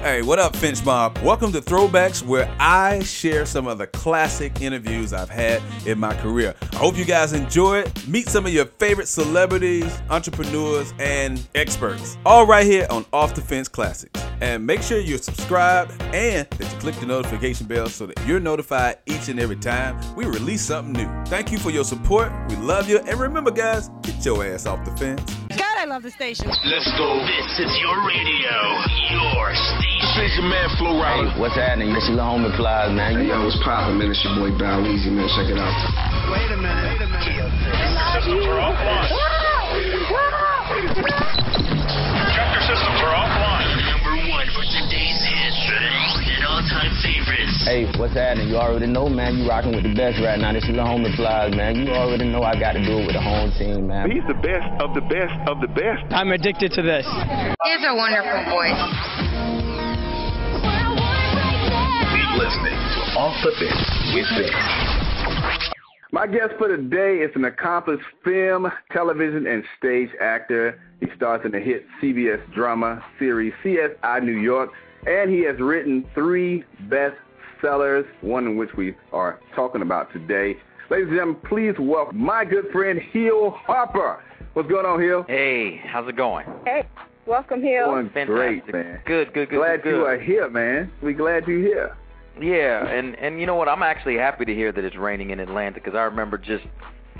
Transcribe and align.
Hey, 0.00 0.22
what 0.22 0.38
up, 0.38 0.54
Finch 0.54 0.84
Mob? 0.84 1.18
Welcome 1.24 1.50
to 1.50 1.60
Throwbacks, 1.60 2.22
where 2.22 2.48
I 2.60 3.00
share 3.00 3.44
some 3.44 3.66
of 3.66 3.78
the 3.78 3.88
classic 3.88 4.60
interviews 4.62 5.12
I've 5.12 5.28
had 5.28 5.60
in 5.86 5.98
my 5.98 6.14
career. 6.14 6.54
I 6.72 6.76
hope 6.76 6.96
you 6.96 7.04
guys 7.04 7.32
enjoy 7.32 7.80
it. 7.80 8.06
Meet 8.06 8.28
some 8.28 8.46
of 8.46 8.52
your 8.52 8.66
favorite 8.66 9.08
celebrities, 9.08 10.00
entrepreneurs, 10.08 10.94
and 11.00 11.44
experts. 11.56 12.16
All 12.24 12.46
right 12.46 12.64
here 12.64 12.86
on 12.90 13.06
Off 13.12 13.34
the 13.34 13.40
Fence 13.40 13.66
Classics. 13.66 14.22
And 14.40 14.64
make 14.64 14.82
sure 14.82 15.00
you're 15.00 15.18
subscribed 15.18 16.00
and 16.14 16.48
that 16.48 16.72
you 16.72 16.78
click 16.78 16.94
the 16.94 17.06
notification 17.06 17.66
bell 17.66 17.88
so 17.88 18.06
that 18.06 18.24
you're 18.24 18.38
notified 18.38 18.98
each 19.06 19.28
and 19.28 19.40
every 19.40 19.56
time 19.56 19.98
we 20.14 20.26
release 20.26 20.62
something 20.62 20.92
new. 20.92 21.24
Thank 21.24 21.50
you 21.50 21.58
for 21.58 21.70
your 21.70 21.84
support. 21.84 22.30
We 22.48 22.54
love 22.54 22.88
you. 22.88 23.00
And 23.00 23.18
remember, 23.18 23.50
guys, 23.50 23.88
get 24.02 24.24
your 24.24 24.46
ass 24.46 24.64
off 24.64 24.84
the 24.84 24.96
fence. 24.96 25.47
God, 25.78 25.86
I 25.86 25.94
love 25.94 26.02
the 26.02 26.10
station. 26.10 26.48
Let's 26.48 26.90
go. 26.98 27.22
This 27.22 27.58
is 27.62 27.70
your 27.78 27.94
radio, 28.02 28.50
your 29.14 29.54
station. 29.54 30.10
This 30.18 30.34
your 30.34 30.50
man 30.50 30.68
Flo 30.76 30.98
Rida. 30.98 31.30
Hey, 31.30 31.40
what's 31.40 31.54
happening? 31.54 31.94
This 31.94 32.02
is 32.02 32.10
Lil 32.10 32.18
Homie 32.18 32.50
Plies, 32.56 32.90
man. 32.90 33.14
Hey, 33.14 33.28
yo, 33.28 33.44
what's 33.44 33.54
poppin', 33.62 33.98
man? 33.98 34.10
It's 34.10 34.18
your 34.24 34.34
boy 34.34 34.50
Bow 34.58 34.82
Weezy, 34.82 35.14
man. 35.14 35.30
Check 35.38 35.46
it 35.46 35.58
out. 35.58 35.70
Wait 36.34 36.50
a 36.50 36.58
minute. 36.58 36.82
Wait 36.82 36.98
a 36.98 37.06
minute. 37.06 37.22
Systems 38.18 38.42
are 38.46 38.58
offline. 38.58 39.28
Hey, 47.68 47.84
what's 47.98 48.14
happening? 48.14 48.48
You 48.48 48.56
already 48.56 48.86
know, 48.86 49.10
man. 49.10 49.36
You 49.36 49.46
rocking 49.46 49.76
with 49.76 49.84
the 49.84 49.92
best 49.92 50.16
right 50.24 50.40
now. 50.40 50.54
This 50.54 50.64
is 50.64 50.70
Lil 50.70 50.86
Homie 50.88 51.14
Plies, 51.14 51.54
man. 51.54 51.76
You 51.76 51.92
already 51.92 52.24
know 52.24 52.40
I 52.40 52.58
got 52.58 52.72
to 52.72 52.80
do 52.80 52.96
it 52.96 53.04
with 53.04 53.12
the 53.12 53.20
home 53.20 53.52
team, 53.58 53.88
man. 53.88 54.10
He's 54.10 54.24
the 54.26 54.40
best 54.40 54.64
of 54.80 54.94
the 54.94 55.02
best 55.02 55.36
of 55.44 55.60
the 55.60 55.68
best. 55.68 56.00
I'm 56.08 56.32
addicted 56.32 56.72
to 56.72 56.80
this. 56.80 57.04
He 57.04 57.68
has 57.68 57.84
a 57.84 57.92
wonderful 57.92 58.40
voice. 58.48 58.72
Keep 62.08 62.40
listening 62.40 62.72
to 62.72 63.00
Off 63.20 63.36
the 63.44 63.52
Fence 63.60 63.84
with 64.16 64.28
Finch. 64.32 65.68
My 66.10 66.26
guest 66.26 66.56
for 66.56 66.74
today 66.74 67.18
is 67.20 67.36
an 67.36 67.44
accomplished 67.44 68.08
film, 68.24 68.72
television, 68.92 69.46
and 69.46 69.62
stage 69.76 70.08
actor. 70.22 70.80
He 71.00 71.06
stars 71.14 71.42
in 71.44 71.50
the 71.50 71.60
hit 71.60 71.84
CBS 72.00 72.40
drama 72.54 73.04
series 73.18 73.52
CSI 73.62 74.22
New 74.24 74.40
York, 74.40 74.70
and 75.06 75.28
he 75.30 75.44
has 75.44 75.60
written 75.60 76.06
three 76.14 76.64
bestsellers, 77.62 78.06
one 78.20 78.46
in 78.46 78.56
which 78.56 78.70
we 78.76 78.94
are 79.12 79.40
talking 79.54 79.82
about 79.82 80.12
today. 80.12 80.56
Ladies 80.90 81.08
and 81.08 81.16
gentlemen, 81.16 81.36
please 81.48 81.74
welcome 81.78 82.18
my 82.18 82.44
good 82.44 82.66
friend 82.72 82.98
Hill 83.12 83.50
Harper. 83.50 84.22
What's 84.54 84.68
going 84.68 84.86
on, 84.86 85.00
Hill? 85.00 85.24
Hey, 85.28 85.80
how's 85.86 86.08
it 86.08 86.16
going? 86.16 86.46
Hey, 86.64 86.84
welcome 87.26 87.62
here. 87.62 87.84
Doing 87.84 88.10
Fantastic. 88.10 88.34
great, 88.34 88.72
man. 88.72 89.00
Good, 89.06 89.32
good, 89.34 89.50
good. 89.50 89.56
glad 89.58 89.82
good, 89.82 89.96
you 89.96 90.04
are 90.06 90.18
here, 90.18 90.48
man. 90.48 90.90
We 91.02 91.12
glad 91.12 91.46
you're 91.46 91.60
here. 91.60 91.96
Yeah, 92.40 92.86
and 92.86 93.16
and 93.16 93.40
you 93.40 93.46
know 93.46 93.56
what? 93.56 93.68
I'm 93.68 93.82
actually 93.82 94.16
happy 94.16 94.44
to 94.44 94.54
hear 94.54 94.70
that 94.70 94.84
it's 94.84 94.96
raining 94.96 95.30
in 95.30 95.40
Atlanta 95.40 95.74
because 95.74 95.94
I 95.96 96.02
remember 96.02 96.38
just 96.38 96.64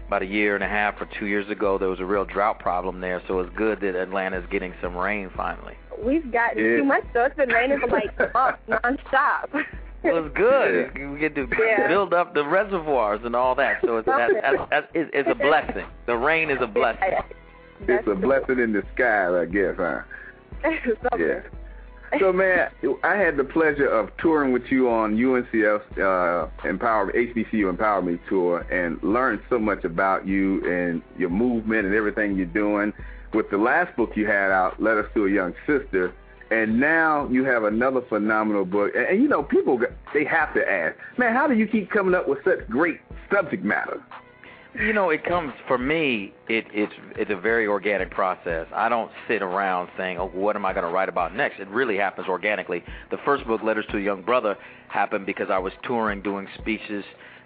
about 0.06 0.22
a 0.22 0.26
year 0.26 0.54
and 0.54 0.62
a 0.62 0.68
half 0.68 0.94
or 1.00 1.08
two 1.18 1.26
years 1.26 1.50
ago 1.50 1.76
there 1.76 1.88
was 1.88 1.98
a 2.00 2.04
real 2.04 2.24
drought 2.24 2.60
problem 2.60 3.00
there. 3.00 3.20
So 3.26 3.40
it's 3.40 3.54
good 3.56 3.80
that 3.80 3.96
Atlanta's 4.00 4.44
getting 4.50 4.72
some 4.80 4.96
rain 4.96 5.28
finally. 5.36 5.74
We've 6.02 6.30
gotten 6.32 6.64
Yeah. 6.64 6.76
too 6.78 6.84
much, 6.84 7.02
so 7.12 7.24
it's 7.24 7.36
been 7.36 7.48
raining 7.48 7.80
for 7.80 7.88
like 7.88 8.16
months 8.34 8.60
nonstop. 8.68 9.64
Well, 10.04 10.24
it's 10.26 10.36
good. 10.36 10.92
We 11.12 11.18
get 11.18 11.34
to 11.34 11.48
Yeah. 11.58 11.88
build 11.88 12.14
up 12.14 12.34
the 12.34 12.44
reservoirs 12.44 13.20
and 13.24 13.34
all 13.34 13.54
that. 13.56 13.80
So 13.82 13.96
it's 13.98 14.06
that, 14.06 14.30
that's, 14.42 14.70
that's 14.70 14.86
it's, 14.94 15.10
it's 15.12 15.28
a 15.28 15.34
blessing. 15.34 15.86
The 16.06 16.16
rain 16.16 16.50
is 16.50 16.58
a 16.60 16.66
blessing. 16.66 17.10
It's 17.86 18.06
a 18.08 18.14
blessing 18.14 18.58
in 18.58 18.72
disguise, 18.72 19.32
I 19.32 19.44
guess, 19.46 19.74
huh? 19.76 20.00
Yeah. 21.18 21.40
So, 22.18 22.32
man, 22.32 22.70
I 23.04 23.16
had 23.16 23.36
the 23.36 23.44
pleasure 23.44 23.86
of 23.86 24.08
touring 24.16 24.50
with 24.52 24.62
you 24.70 24.88
on 24.88 25.16
UNCF's 25.18 25.98
uh, 25.98 26.48
Empower 26.66 27.12
HBCU 27.12 27.68
Empower 27.68 28.00
Me 28.00 28.18
tour 28.30 28.60
and 28.70 28.98
learned 29.02 29.40
so 29.50 29.58
much 29.58 29.84
about 29.84 30.26
you 30.26 30.64
and 30.66 31.02
your 31.18 31.28
movement 31.28 31.84
and 31.84 31.94
everything 31.94 32.34
you're 32.34 32.46
doing. 32.46 32.94
With 33.34 33.50
the 33.50 33.58
last 33.58 33.94
book 33.94 34.12
you 34.16 34.26
had 34.26 34.50
out, 34.50 34.82
Letters 34.82 35.04
to 35.12 35.26
a 35.26 35.30
Young 35.30 35.52
Sister, 35.66 36.14
and 36.50 36.80
now 36.80 37.28
you 37.30 37.44
have 37.44 37.64
another 37.64 38.00
phenomenal 38.08 38.64
book. 38.64 38.92
And, 38.94 39.06
and 39.06 39.22
you 39.22 39.28
know, 39.28 39.42
people 39.42 39.80
they 40.14 40.24
have 40.24 40.54
to 40.54 40.70
ask, 40.70 40.96
man, 41.18 41.34
how 41.34 41.46
do 41.46 41.54
you 41.54 41.66
keep 41.66 41.90
coming 41.90 42.14
up 42.14 42.28
with 42.28 42.38
such 42.44 42.68
great 42.68 43.00
subject 43.32 43.64
matter? 43.64 44.02
You 44.74 44.92
know, 44.92 45.10
it 45.10 45.24
comes 45.24 45.54
for 45.66 45.78
me. 45.78 46.32
It, 46.48 46.66
it's 46.72 46.92
it's 47.16 47.30
a 47.30 47.36
very 47.36 47.66
organic 47.66 48.10
process. 48.10 48.66
I 48.72 48.88
don't 48.88 49.10
sit 49.26 49.42
around 49.42 49.88
saying, 49.96 50.18
"Oh, 50.18 50.28
what 50.28 50.56
am 50.56 50.66
I 50.66 50.72
going 50.72 50.84
to 50.84 50.92
write 50.92 51.08
about 51.08 51.34
next?" 51.34 51.58
It 51.58 51.68
really 51.68 51.96
happens 51.96 52.28
organically. 52.28 52.84
The 53.10 53.16
first 53.24 53.46
book, 53.46 53.62
Letters 53.62 53.86
to 53.90 53.96
a 53.96 54.00
Young 54.00 54.22
Brother, 54.22 54.56
happened 54.88 55.26
because 55.26 55.48
I 55.50 55.58
was 55.58 55.72
touring, 55.82 56.22
doing 56.22 56.46
speeches 56.58 57.04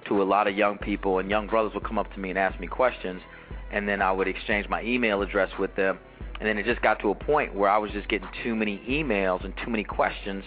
to 0.09 0.21
a 0.21 0.25
lot 0.25 0.49
of 0.49 0.57
young 0.57 0.79
people, 0.79 1.21
and 1.21 1.31
young 1.31 1.47
brothers 1.47 1.73
would 1.75 1.85
come 1.85 1.97
up 1.97 2.13
to 2.13 2.21
me 2.21 2.31
and 2.31 2.39
ask 2.39 2.59
me 2.59 2.67
questions, 2.67 3.23
and 3.71 3.89
then 3.89 4.03
I 4.03 4.11
would 4.11 4.27
exchange 4.27 4.69
my 4.69 4.83
email 4.83 5.23
address 5.23 5.51
with 5.59 5.75
them, 5.77 6.01
and 6.43 6.49
then 6.49 6.59
it 6.59 6.67
just 6.67 6.83
got 6.83 6.99
to 6.99 7.11
a 7.11 7.15
point 7.15 7.55
where 7.55 7.71
I 7.71 7.79
was 7.79 7.93
just 7.93 8.09
getting 8.09 8.27
too 8.43 8.57
many 8.57 8.83
emails 8.91 9.45
and 9.45 9.55
too 9.65 9.71
many 9.71 9.85
questions 9.85 10.43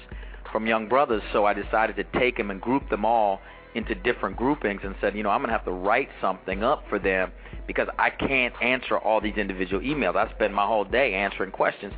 from 0.51 0.67
young 0.67 0.89
brothers, 0.89 1.21
so 1.31 1.45
I 1.45 1.53
decided 1.53 1.95
to 1.95 2.03
take 2.19 2.35
them 2.35 2.51
and 2.51 2.59
group 2.59 2.89
them 2.89 3.05
all 3.05 3.39
into 3.75 3.95
different 3.95 4.35
groupings 4.35 4.81
and 4.83 4.93
said, 4.99 5.15
you 5.15 5.23
know, 5.23 5.29
I'm 5.29 5.39
going 5.39 5.47
to 5.47 5.53
have 5.53 5.63
to 5.63 5.71
write 5.71 6.09
something 6.19 6.65
up 6.65 6.83
for 6.89 6.99
them 6.99 7.31
because 7.65 7.87
I 7.97 8.09
can't 8.09 8.53
answer 8.61 8.97
all 8.97 9.21
these 9.21 9.37
individual 9.37 9.81
emails. 9.81 10.17
I 10.17 10.29
spend 10.33 10.53
my 10.53 10.65
whole 10.65 10.83
day 10.83 11.13
answering 11.13 11.51
questions. 11.51 11.93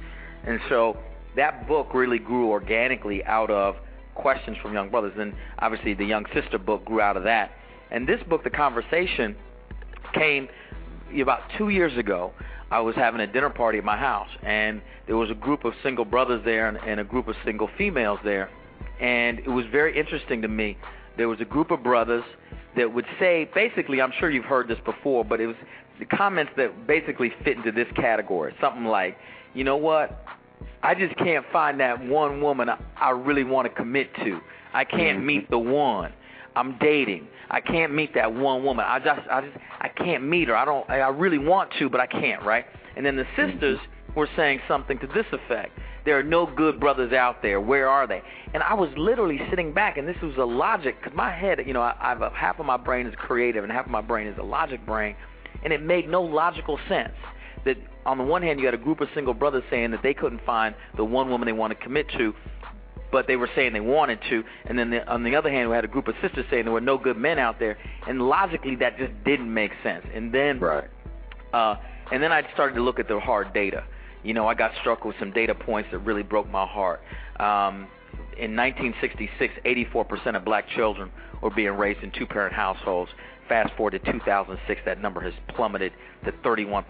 And 0.46 0.60
so 0.70 0.98
that 1.36 1.68
book 1.68 1.96
really 1.96 2.20
grew 2.20 2.52
organically 2.52 3.26
out 3.26 3.50
of 3.50 3.78
questions 4.14 4.58
from 4.62 4.74
young 4.74 4.92
brothers. 4.92 5.14
And 5.18 5.34
obviously 5.58 5.96
the 5.96 6.06
Young 6.06 6.28
Sister 6.36 6.60
book 6.60 6.86
grew 6.86 7.02
out 7.02 7.18
of 7.18 7.24
that. 7.24 7.50
And 7.90 8.08
this 8.08 8.22
book, 8.30 8.44
The 8.44 8.52
Conversation, 8.52 9.36
came 10.14 10.50
about 11.20 11.40
two 11.58 11.70
years 11.70 11.98
ago. 11.98 12.32
I 12.70 12.80
was 12.82 12.96
having 12.96 13.22
a 13.22 13.28
dinner 13.28 13.50
party 13.50 13.78
at 13.78 13.84
my 13.84 13.98
house, 13.98 14.30
and 14.44 14.82
there 15.06 15.16
was 15.16 15.30
a 15.30 15.36
group 15.36 15.64
of 15.64 15.74
single 15.84 16.06
brothers 16.06 16.42
there 16.44 16.68
and, 16.68 16.78
and 16.78 17.00
a 17.00 17.04
group 17.04 17.28
of 17.28 17.36
single 17.46 17.70
females 17.78 18.20
there. 18.24 18.50
And 19.00 19.40
it 19.40 19.50
was 19.50 19.66
very 19.72 19.98
interesting 19.98 20.42
to 20.42 20.48
me. 20.48 20.78
There 21.16 21.30
was 21.30 21.40
a 21.40 21.46
group 21.46 21.72
of 21.72 21.82
brothers 21.82 22.24
that 22.78 22.94
would 22.94 23.06
say 23.20 23.50
basically 23.54 24.00
i'm 24.00 24.14
sure 24.20 24.30
you've 24.30 24.46
heard 24.46 24.68
this 24.68 24.78
before 24.86 25.26
but 25.26 25.42
it 25.42 25.48
was 25.48 25.56
the 26.00 26.06
comments 26.06 26.52
that 26.56 26.86
basically 26.86 27.34
fit 27.44 27.58
into 27.58 27.72
this 27.72 27.88
category. 27.96 28.54
Something 28.62 28.86
like 28.86 29.18
you 29.56 29.64
know 29.64 29.78
what? 29.78 30.24
I 30.84 30.94
just 30.94 31.18
can't 31.18 31.44
find 31.52 31.80
that 31.80 32.06
one 32.06 32.40
woman 32.40 32.70
i, 32.70 32.78
I 32.96 33.10
really 33.10 33.44
want 33.44 33.68
to 33.68 33.74
commit 33.74 34.14
to. 34.18 34.40
I 34.74 34.84
can't 34.84 35.18
mm-hmm. 35.18 35.26
meet 35.26 35.50
the 35.50 35.58
one 35.58 36.14
i'm 36.58 36.78
dating 36.80 37.28
i 37.50 37.62
can't 37.62 37.94
meet 37.94 38.14
that 38.14 38.32
one 38.34 38.64
woman 38.64 38.86
i 38.88 39.00
just 39.00 39.22
i 39.30 39.42
just 39.42 39.58
i 39.80 39.88
can't 39.88 40.24
meet 40.24 40.48
her 40.48 40.56
i 40.56 40.66
don't 40.66 40.90
i 40.90 41.08
really 41.10 41.38
want 41.38 41.70
to 41.80 41.90
but 41.90 42.00
i 42.00 42.08
can't 42.08 42.44
right 42.44 42.66
and 42.96 43.06
then 43.06 43.16
the 43.16 43.24
mm-hmm. 43.24 43.52
sisters 43.52 43.80
were 44.16 44.28
saying 44.36 44.60
something 44.68 44.98
to 45.00 45.08
this 45.08 45.26
effect 45.32 45.72
there 46.08 46.18
are 46.18 46.24
no 46.24 46.46
good 46.46 46.80
brothers 46.80 47.12
out 47.12 47.42
there. 47.42 47.60
Where 47.60 47.90
are 47.90 48.08
they? 48.08 48.22
And 48.54 48.64
I 48.64 48.74
was 48.76 48.90
literally 48.96 49.42
sitting 49.50 49.74
back, 49.74 49.98
and 49.98 50.08
this 50.08 50.16
was 50.24 50.38
a 50.38 50.46
logic, 50.46 50.96
because 51.02 51.14
my 51.14 51.30
head, 51.30 51.60
you 51.68 51.74
know, 51.74 51.82
I, 51.82 51.98
I've 52.00 52.22
a, 52.22 52.30
half 52.30 52.62
of 52.62 52.66
my 52.66 52.78
brain 52.78 53.08
is 53.08 53.14
creative, 53.18 53.66
and 53.66 53.74
half 53.74 53.88
of 53.88 53.92
my 53.92 54.00
brain 54.00 54.26
is 54.26 54.38
a 54.38 54.44
logic 54.44 54.86
brain, 54.86 55.18
and 55.66 55.74
it 55.74 55.84
made 55.84 56.08
no 56.08 56.24
logical 56.24 56.80
sense. 56.88 57.12
That 57.66 57.76
on 58.06 58.18
the 58.18 58.24
one 58.24 58.42
hand, 58.42 58.58
you 58.58 58.66
had 58.66 58.74
a 58.74 58.78
group 58.78 59.02
of 59.02 59.10
single 59.14 59.34
brothers 59.34 59.64
saying 59.70 59.92
that 59.92 60.02
they 60.02 60.14
couldn't 60.14 60.40
find 60.46 60.74
the 60.96 61.04
one 61.04 61.30
woman 61.30 61.46
they 61.46 61.52
want 61.52 61.78
to 61.78 61.84
commit 61.84 62.08
to, 62.18 62.34
but 63.12 63.28
they 63.28 63.36
were 63.36 63.50
saying 63.56 63.74
they 63.74 63.80
wanted 63.80 64.20
to, 64.30 64.44
and 64.66 64.78
then 64.78 64.90
the, 64.90 65.08
on 65.08 65.24
the 65.24 65.36
other 65.36 65.50
hand, 65.50 65.70
we 65.70 65.76
had 65.76 65.86
a 65.86 65.90
group 65.90 66.08
of 66.08 66.16
sisters 66.22 66.46
saying 66.50 66.64
there 66.66 66.74
were 66.74 66.82
no 66.82 66.98
good 66.98 67.18
men 67.18 67.40
out 67.40 67.60
there, 67.60 67.78
and 68.08 68.22
logically 68.22 68.76
that 68.76 68.98
just 68.98 69.12
didn't 69.24 69.52
make 69.52 69.72
sense. 69.84 70.06
And 70.14 70.34
then, 70.34 70.60
Right. 70.60 70.90
uh, 71.54 71.76
and 72.12 72.22
then 72.22 72.32
I 72.32 72.50
started 72.54 72.76
to 72.76 72.82
look 72.82 73.00
at 73.00 73.08
the 73.08 73.20
hard 73.20 73.54
data. 73.54 73.84
You 74.24 74.34
know, 74.34 74.48
I 74.48 74.54
got 74.54 74.72
struck 74.82 75.06
with 75.06 75.16
some 75.20 75.32
data 75.32 75.56
points 75.56 75.90
that 75.92 76.00
really 76.00 76.24
broke 76.24 76.50
my 76.50 76.66
heart. 76.66 77.02
Um, 77.40 77.88
in 78.38 78.56
1966, 78.56 79.54
84% 79.66 80.36
of 80.36 80.46
black 80.46 80.68
children 80.70 81.12
were 81.42 81.50
being 81.50 81.72
raised 81.72 82.04
in 82.04 82.12
two-parent 82.12 82.54
households. 82.54 83.12
Fast 83.48 83.74
forward 83.76 83.92
to 83.92 84.00
2006, 84.00 84.82
that 84.86 85.02
number 85.02 85.22
has 85.22 85.34
plummeted 85.50 85.94
to 86.26 86.32
31%. 86.32 86.84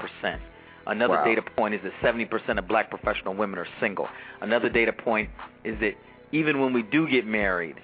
Another 0.88 1.16
Wow. 1.16 1.26
data 1.26 1.42
point 1.42 1.74
is 1.74 1.82
that 1.84 1.92
70% 2.02 2.58
of 2.58 2.68
black 2.68 2.90
professional 2.90 3.34
women 3.34 3.60
are 3.60 3.68
single. 3.80 4.08
Another 4.42 4.70
data 4.70 4.94
point 4.94 5.30
is 5.64 5.78
that 5.80 5.96
even 6.32 6.62
when 6.62 6.74
we 6.74 6.82
do 6.82 7.08
get 7.08 7.26
married, 7.26 7.76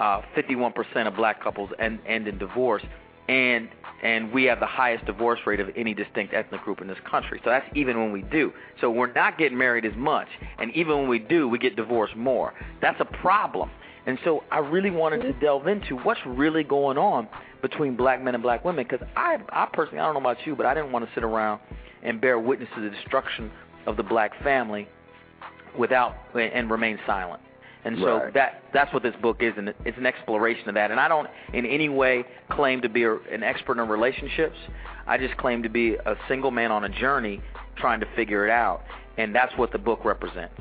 uh, 0.00 0.22
51% 0.34 1.06
of 1.06 1.16
black 1.16 1.42
couples 1.42 1.70
end, 1.78 2.00
end 2.06 2.28
in 2.28 2.38
divorce, 2.38 2.82
and 3.28 3.68
and 4.00 4.32
we 4.32 4.44
have 4.44 4.60
the 4.60 4.66
highest 4.66 5.04
divorce 5.06 5.40
rate 5.44 5.58
of 5.58 5.68
any 5.76 5.92
distinct 5.92 6.32
ethnic 6.32 6.62
group 6.62 6.80
in 6.80 6.86
this 6.86 6.98
country. 7.00 7.40
So 7.42 7.50
that's 7.50 7.66
even 7.74 7.98
when 7.98 8.12
we 8.12 8.22
do. 8.22 8.52
So 8.80 8.90
we're 8.90 9.12
not 9.12 9.38
getting 9.38 9.58
married 9.58 9.84
as 9.84 9.96
much, 9.96 10.28
and 10.58 10.70
even 10.76 10.98
when 10.98 11.08
we 11.08 11.18
do, 11.18 11.48
we 11.48 11.58
get 11.58 11.74
divorced 11.74 12.14
more. 12.14 12.54
That's 12.80 13.00
a 13.00 13.04
problem. 13.04 13.70
And 14.06 14.18
so 14.24 14.44
I 14.50 14.60
really 14.60 14.90
wanted 14.90 15.22
to 15.22 15.32
delve 15.34 15.66
into 15.66 15.96
what's 15.96 16.20
really 16.24 16.62
going 16.62 16.96
on 16.96 17.28
between 17.60 17.96
black 17.96 18.22
men 18.22 18.34
and 18.34 18.42
black 18.42 18.64
women 18.64 18.86
because 18.88 19.06
I, 19.16 19.38
I 19.50 19.66
personally, 19.72 19.98
I 19.98 20.04
don't 20.06 20.14
know 20.14 20.20
about 20.20 20.46
you, 20.46 20.54
but 20.56 20.64
I 20.64 20.72
didn't 20.72 20.92
want 20.92 21.04
to 21.04 21.10
sit 21.14 21.24
around 21.24 21.60
and 22.02 22.20
bear 22.20 22.38
witness 22.38 22.68
to 22.74 22.80
the 22.80 22.90
destruction 22.90 23.50
of 23.86 23.96
the 23.96 24.02
black 24.02 24.32
family 24.42 24.88
without 25.78 26.14
and 26.34 26.70
remain 26.70 26.98
silent. 27.06 27.40
And 27.84 27.96
so 27.98 28.18
Right. 28.18 28.34
that 28.34 28.62
that's 28.72 28.92
what 28.92 29.02
this 29.02 29.14
book 29.22 29.38
is, 29.40 29.54
and 29.56 29.72
it's 29.84 29.96
an 29.96 30.04
exploration 30.04 30.68
of 30.68 30.74
that. 30.74 30.90
And 30.90 30.98
I 30.98 31.08
don't 31.08 31.28
in 31.54 31.64
any 31.64 31.88
way 31.88 32.24
claim 32.50 32.82
to 32.82 32.88
be 32.88 33.04
a, 33.04 33.14
an 33.14 33.42
expert 33.42 33.78
in 33.80 33.88
relationships. 33.88 34.56
I 35.06 35.16
just 35.16 35.36
claim 35.36 35.62
to 35.62 35.68
be 35.68 35.94
a 35.94 36.16
single 36.28 36.50
man 36.50 36.70
on 36.72 36.84
a 36.84 36.88
journey 36.88 37.40
trying 37.76 38.00
to 38.00 38.06
figure 38.16 38.46
it 38.46 38.50
out, 38.50 38.82
and 39.16 39.34
that's 39.34 39.56
what 39.56 39.70
the 39.72 39.78
book 39.78 40.04
represents. 40.04 40.60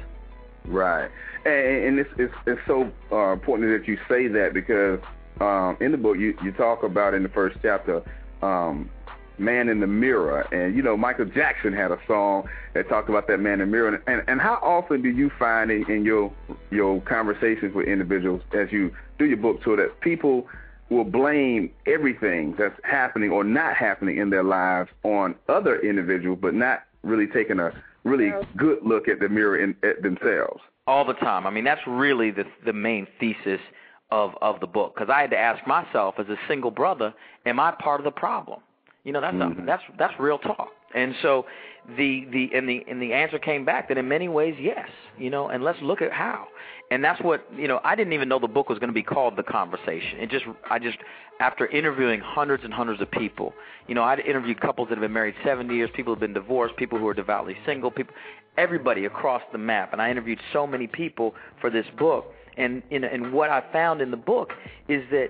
Right, 0.66 1.10
and, 1.46 1.54
and 1.54 2.00
it's, 2.00 2.10
it's 2.18 2.34
it's 2.46 2.62
so 2.68 2.92
uh, 3.12 3.34
important 3.34 3.82
that 3.82 3.88
you 3.88 3.98
say 4.08 4.28
that 4.28 4.54
because 4.54 5.00
um, 5.42 5.76
in 5.82 5.92
the 5.92 5.98
book 5.98 6.18
you 6.18 6.38
you 6.44 6.52
talk 6.52 6.84
about 6.84 7.14
in 7.14 7.24
the 7.24 7.30
first 7.30 7.58
chapter, 7.62 8.04
um, 8.42 8.90
man 9.40 9.70
in 9.70 9.80
the 9.80 9.88
mirror, 9.88 10.42
and 10.54 10.76
you 10.76 10.82
know 10.82 10.98
Michael 10.98 11.26
Jackson 11.26 11.74
had 11.74 11.92
a 11.92 12.00
song 12.08 12.48
that 12.74 12.90
talked 12.90 13.10
about 13.10 13.28
that 13.28 13.40
man 13.40 13.54
in 13.54 13.60
the 13.60 13.66
mirror, 13.66 13.88
and 13.90 14.02
and, 14.08 14.24
and 14.28 14.42
how 14.42 14.56
often 14.62 15.02
do 15.02 15.10
you 15.10 15.32
find 15.38 15.72
in, 15.72 15.90
in 15.90 16.06
your 16.06 16.32
your 16.72 17.02
conversations 17.02 17.74
with 17.74 17.88
individuals 17.88 18.42
as 18.54 18.72
you 18.72 18.92
do 19.18 19.26
your 19.26 19.38
book 19.38 19.62
tour 19.64 19.78
that 19.78 20.00
people 20.02 20.48
will 20.90 21.04
blame 21.04 21.70
everything 21.86 22.56
that's 22.58 22.80
happening 22.84 23.30
or 23.30 23.44
not 23.44 23.76
happening 23.76 24.18
in 24.18 24.30
their 24.30 24.44
lives 24.44 24.90
on 25.04 25.36
other 25.50 25.80
individuals, 25.82 26.40
but 26.42 26.54
not 26.54 26.84
really 27.04 27.28
taking 27.28 27.60
a 27.60 27.74
really 28.06 28.32
good 28.56 28.80
look 28.84 29.10
at 29.10 29.20
the 29.20 29.28
mirror 29.28 29.58
in, 29.58 29.76
at 29.84 30.02
themselves. 30.02 30.62
all 30.88 31.04
the 31.04 31.14
time. 31.14 31.46
I 31.46 31.50
mean, 31.50 31.66
that's 31.66 31.86
really 31.86 32.32
the 32.32 32.46
the 32.66 32.74
main 32.74 33.08
thesis 33.20 33.60
of 34.10 34.32
of 34.42 34.62
the 34.62 34.68
book 34.68 34.96
because 34.96 35.10
I 35.14 35.22
had 35.22 35.32
to 35.32 35.38
ask 35.38 35.66
myself 35.68 36.16
as 36.18 36.28
a 36.30 36.38
single 36.48 36.72
brother, 36.72 37.14
am 37.46 37.60
I 37.60 37.72
part 37.72 38.00
of 38.00 38.06
the 38.06 38.12
problem? 38.12 38.62
You 39.08 39.14
know, 39.14 39.22
that's 39.22 39.38
Mhm. 39.38 39.66
that's 39.66 39.84
that's 39.98 40.20
real 40.20 40.38
talk. 40.38 40.70
And 40.94 41.16
so 41.22 41.46
the 41.96 42.26
the 42.26 42.52
and 42.54 42.68
the 42.68 42.84
and 42.90 43.02
the 43.02 43.14
answer 43.14 43.40
came 43.40 43.64
back 43.64 43.88
that 43.88 43.98
in 43.98 44.06
many 44.06 44.28
ways 44.28 44.56
yes, 44.60 44.90
you 45.18 45.30
know, 45.30 45.48
and 45.48 45.64
let's 45.64 45.82
look 45.82 46.02
at 46.02 46.12
how. 46.12 46.50
And 46.92 47.02
that's 47.02 47.22
what, 47.22 47.46
you 47.56 47.70
know, 47.70 47.80
I 47.86 47.96
didn't 47.96 48.12
even 48.12 48.28
know 48.28 48.38
the 48.38 48.50
book 48.50 48.68
was 48.68 48.80
going 48.80 48.90
to 48.90 48.94
be 48.94 49.04
called 49.04 49.38
The 49.38 49.44
Conversation. 49.44 50.20
It 50.20 50.30
just 50.30 50.44
I 50.70 50.78
just 50.78 50.98
after 51.40 51.68
interviewing 51.68 52.20
hundreds 52.20 52.66
and 52.66 52.74
hundreds 52.74 53.00
of 53.00 53.10
people, 53.10 53.54
you 53.88 53.96
know, 53.96 54.04
I'd 54.04 54.20
interviewed 54.20 54.60
couples 54.60 54.90
that 54.90 54.96
have 54.96 55.02
been 55.02 55.14
married 55.14 55.36
70 55.42 55.74
years, 55.74 55.90
people 55.94 56.14
who've 56.14 56.20
been 56.20 56.34
divorced, 56.34 56.76
people 56.76 57.00
who 57.00 57.08
are 57.08 57.14
devoutly 57.14 57.56
single, 57.66 57.90
people 57.90 58.14
everybody 58.58 59.06
across 59.06 59.42
the 59.54 59.58
map. 59.58 59.94
And 59.94 60.02
I 60.02 60.12
interviewed 60.12 60.40
so 60.52 60.68
many 60.68 60.88
people 60.88 61.34
for 61.62 61.70
this 61.70 61.86
book. 61.98 62.34
And 62.58 62.84
you 62.90 63.00
know, 63.00 63.08
and 63.10 63.32
what 63.32 63.52
I 63.52 63.64
found 63.72 64.02
in 64.02 64.12
the 64.12 64.18
book 64.18 64.52
is 64.90 65.04
that 65.12 65.30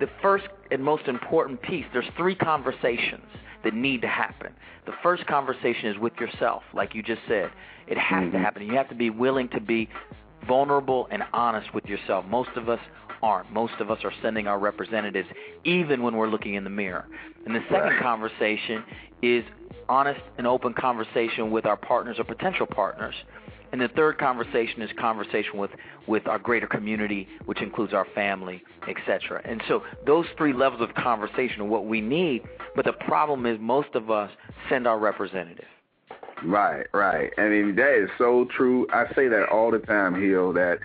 the 0.00 0.08
first 0.22 0.46
and 0.70 0.82
most 0.82 1.06
important 1.06 1.60
piece, 1.62 1.84
there's 1.92 2.08
three 2.16 2.34
conversations 2.34 3.26
that 3.62 3.74
need 3.74 4.00
to 4.00 4.08
happen. 4.08 4.52
The 4.86 4.92
first 5.02 5.26
conversation 5.26 5.90
is 5.90 5.98
with 5.98 6.14
yourself, 6.18 6.62
like 6.72 6.94
you 6.94 7.02
just 7.02 7.20
said. 7.28 7.50
It 7.86 7.98
has 7.98 8.32
to 8.32 8.38
Mhm. 8.38 8.42
happen. 8.42 8.66
You 8.66 8.74
have 8.76 8.88
to 8.88 8.94
be 8.94 9.10
willing 9.10 9.48
to 9.48 9.60
be 9.60 9.88
vulnerable 10.42 11.06
and 11.10 11.22
honest 11.34 11.72
with 11.74 11.86
yourself. 11.86 12.24
Most 12.26 12.50
of 12.56 12.68
us 12.68 12.80
aren't. 13.22 13.52
Most 13.52 13.74
of 13.80 13.90
us 13.90 14.02
are 14.04 14.12
sending 14.22 14.48
our 14.48 14.58
representatives 14.58 15.28
even 15.64 16.02
when 16.02 16.16
we're 16.16 16.28
looking 16.28 16.54
in 16.54 16.64
the 16.64 16.70
mirror. 16.70 17.06
And 17.44 17.54
the 17.54 17.60
second 17.68 17.90
Right. 17.90 18.00
conversation 18.00 18.82
is 19.20 19.44
honest 19.88 20.20
and 20.38 20.46
open 20.46 20.72
conversation 20.72 21.50
with 21.50 21.66
our 21.66 21.76
partners 21.76 22.18
or 22.18 22.24
potential 22.24 22.66
partners. 22.66 23.14
And 23.72 23.80
the 23.80 23.88
third 23.88 24.18
conversation 24.18 24.82
is 24.82 24.90
conversation 24.98 25.58
with, 25.58 25.70
with 26.06 26.26
our 26.26 26.38
greater 26.38 26.66
community, 26.66 27.28
which 27.46 27.62
includes 27.62 27.92
our 27.92 28.06
family, 28.14 28.62
etc. 28.88 29.40
And 29.44 29.62
so 29.68 29.82
those 30.06 30.26
three 30.36 30.52
levels 30.52 30.80
of 30.80 30.94
conversation 30.94 31.60
are 31.62 31.66
what 31.66 31.86
we 31.86 32.00
need. 32.00 32.42
But 32.74 32.84
the 32.84 32.92
problem 32.92 33.46
is 33.46 33.58
most 33.60 33.94
of 33.94 34.10
us 34.10 34.30
send 34.68 34.86
our 34.86 34.98
representative. 34.98 35.66
Right, 36.44 36.86
right. 36.94 37.30
I 37.38 37.48
mean, 37.48 37.76
that 37.76 38.02
is 38.02 38.08
so 38.18 38.46
true. 38.56 38.86
I 38.92 39.04
say 39.14 39.28
that 39.28 39.48
all 39.50 39.70
the 39.70 39.78
time, 39.78 40.20
Hill, 40.20 40.52
that 40.54 40.78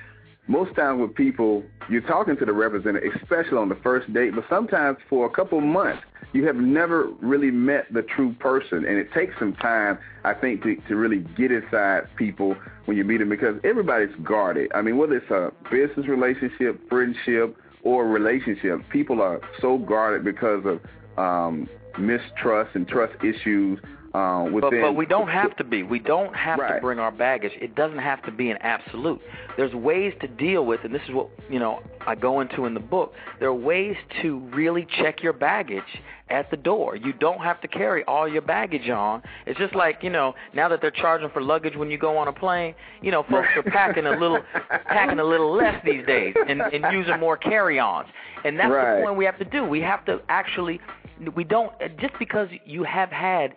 most 0.47 0.75
times 0.75 1.01
with 1.01 1.15
people, 1.15 1.63
you're 1.89 2.01
talking 2.01 2.37
to 2.37 2.45
the 2.45 2.53
representative, 2.53 3.13
especially 3.21 3.57
on 3.57 3.69
the 3.69 3.75
first 3.75 4.11
date, 4.13 4.35
but 4.35 4.45
sometimes 4.49 4.97
for 5.09 5.25
a 5.25 5.29
couple 5.29 5.59
months, 5.61 6.03
you 6.33 6.45
have 6.45 6.57
never 6.57 7.07
really 7.21 7.51
met 7.51 7.85
the 7.93 8.01
true 8.01 8.33
person. 8.33 8.85
And 8.85 8.97
it 8.97 9.11
takes 9.13 9.33
some 9.39 9.53
time, 9.53 9.97
I 10.23 10.33
think, 10.33 10.63
to, 10.63 10.75
to 10.87 10.95
really 10.95 11.19
get 11.37 11.51
inside 11.51 12.07
people 12.17 12.55
when 12.85 12.97
you 12.97 13.03
meet 13.03 13.17
them 13.17 13.29
because 13.29 13.55
everybody's 13.63 14.13
guarded. 14.23 14.71
I 14.75 14.81
mean, 14.81 14.97
whether 14.97 15.15
it's 15.15 15.31
a 15.31 15.51
business 15.71 16.07
relationship, 16.07 16.87
friendship, 16.89 17.57
or 17.83 18.07
relationship, 18.07 18.81
people 18.89 19.21
are 19.21 19.39
so 19.61 19.77
guarded 19.77 20.23
because 20.23 20.63
of 20.65 20.81
um, 21.17 21.69
mistrust 21.97 22.75
and 22.75 22.87
trust 22.87 23.13
issues 23.23 23.79
uh, 24.15 24.43
But, 24.45 24.53
within. 24.53 24.81
but 24.81 24.93
we 24.95 25.05
don't 25.05 25.27
have 25.27 25.55
to 25.57 25.63
be. 25.63 25.83
We 25.83 25.99
don't 25.99 26.33
have 26.35 26.57
to 26.59 26.77
bring 26.81 26.99
our 26.99 27.11
baggage. 27.11 27.51
It 27.61 27.75
doesn't 27.75 27.99
have 27.99 28.23
to 28.23 28.31
be 28.31 28.49
an 28.49 28.57
absolute. 28.61 29.21
There's 29.57 29.73
ways 29.73 30.13
to 30.21 30.27
deal 30.27 30.65
with, 30.65 30.81
and 30.83 30.93
this 30.93 31.01
is 31.07 31.13
what 31.13 31.29
you 31.49 31.59
know 31.59 31.81
I 32.05 32.15
go 32.15 32.41
into 32.41 32.65
in 32.65 32.73
the 32.73 32.79
book. 32.79 33.13
There 33.39 33.49
are 33.49 33.53
ways 33.53 33.95
to 34.21 34.39
really 34.53 34.87
check 34.99 35.21
your 35.23 35.33
baggage 35.33 35.83
at 36.29 36.49
the 36.49 36.57
door. 36.57 36.95
You 36.95 37.13
don't 37.13 37.39
have 37.41 37.61
to 37.61 37.67
carry 37.67 38.03
all 38.05 38.27
your 38.27 38.41
baggage 38.41 38.89
on. 38.89 39.21
It's 39.45 39.59
just 39.59 39.75
like 39.75 39.99
you 40.01 40.09
know 40.09 40.33
now 40.53 40.67
that 40.69 40.81
they're 40.81 40.91
charging 40.91 41.29
for 41.29 41.41
luggage 41.41 41.75
when 41.75 41.89
you 41.91 41.97
go 41.97 42.17
on 42.17 42.27
a 42.27 42.33
plane. 42.33 42.75
You 43.01 43.11
know, 43.11 43.23
folks 43.23 43.49
are 43.55 43.63
packing 43.63 44.05
a 44.07 44.11
little, 44.11 44.39
packing 44.87 45.19
a 45.19 45.23
little 45.23 45.53
less 45.55 45.81
these 45.85 46.05
days, 46.05 46.33
and, 46.47 46.61
and 46.61 46.85
using 46.93 47.19
more 47.19 47.37
carry-ons. 47.37 48.07
And 48.43 48.59
that's 48.59 48.71
Right. 48.71 48.97
the 48.99 49.03
point 49.05 49.17
we 49.17 49.25
have 49.25 49.37
to 49.39 49.45
do. 49.45 49.63
We 49.65 49.81
have 49.81 50.05
to 50.05 50.21
actually. 50.29 50.79
We 51.33 51.45
don't 51.45 51.71
just 51.97 52.13
because 52.19 52.49
you 52.65 52.83
have 52.83 53.09
had 53.09 53.53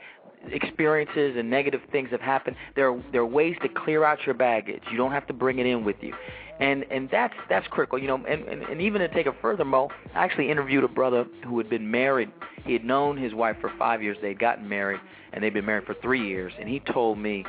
experiences 0.47 1.37
and 1.37 1.49
negative 1.51 1.81
things 1.93 2.11
have 2.11 2.21
happened. 2.21 2.57
There 2.77 2.91
are, 2.93 3.03
there 3.13 3.21
are 3.23 3.27
ways 3.27 3.57
to 3.63 3.69
clear 3.69 4.05
out 4.05 4.19
your 4.27 4.35
baggage. 4.35 4.83
You 4.91 4.97
don't 4.97 5.13
have 5.13 5.27
to 5.29 5.33
bring 5.33 5.59
it 5.59 5.67
in 5.67 5.85
with 5.85 5.97
you, 6.01 6.15
and 6.61 6.85
and 6.91 7.09
that's 7.11 7.35
that's 7.49 7.67
critical. 7.69 7.99
You 7.99 8.09
know, 8.09 8.17
and 8.27 8.45
and, 8.49 8.63
and 8.63 8.81
even 8.81 9.01
to 9.01 9.09
take 9.09 9.27
it 9.27 9.35
further, 9.41 9.65
Mo, 9.65 9.91
I 10.15 10.25
actually 10.25 10.51
interviewed 10.51 10.85
a 10.85 10.89
brother 10.89 11.27
who 11.47 11.59
had 11.59 11.69
been 11.71 11.91
married. 11.91 12.31
He 12.65 12.73
had 12.73 12.85
known 12.85 13.17
his 13.17 13.35
wife 13.35 13.57
for 13.61 13.73
five 13.79 14.03
years. 14.03 14.17
They 14.21 14.29
had 14.29 14.39
gotten 14.39 14.69
married, 14.69 15.01
and 15.33 15.43
they'd 15.43 15.55
been 15.55 15.67
married 15.67 15.87
for 15.87 15.95
three 16.03 16.27
years. 16.27 16.53
And 16.59 16.69
he 16.69 16.81
told 16.81 17.19
me 17.19 17.45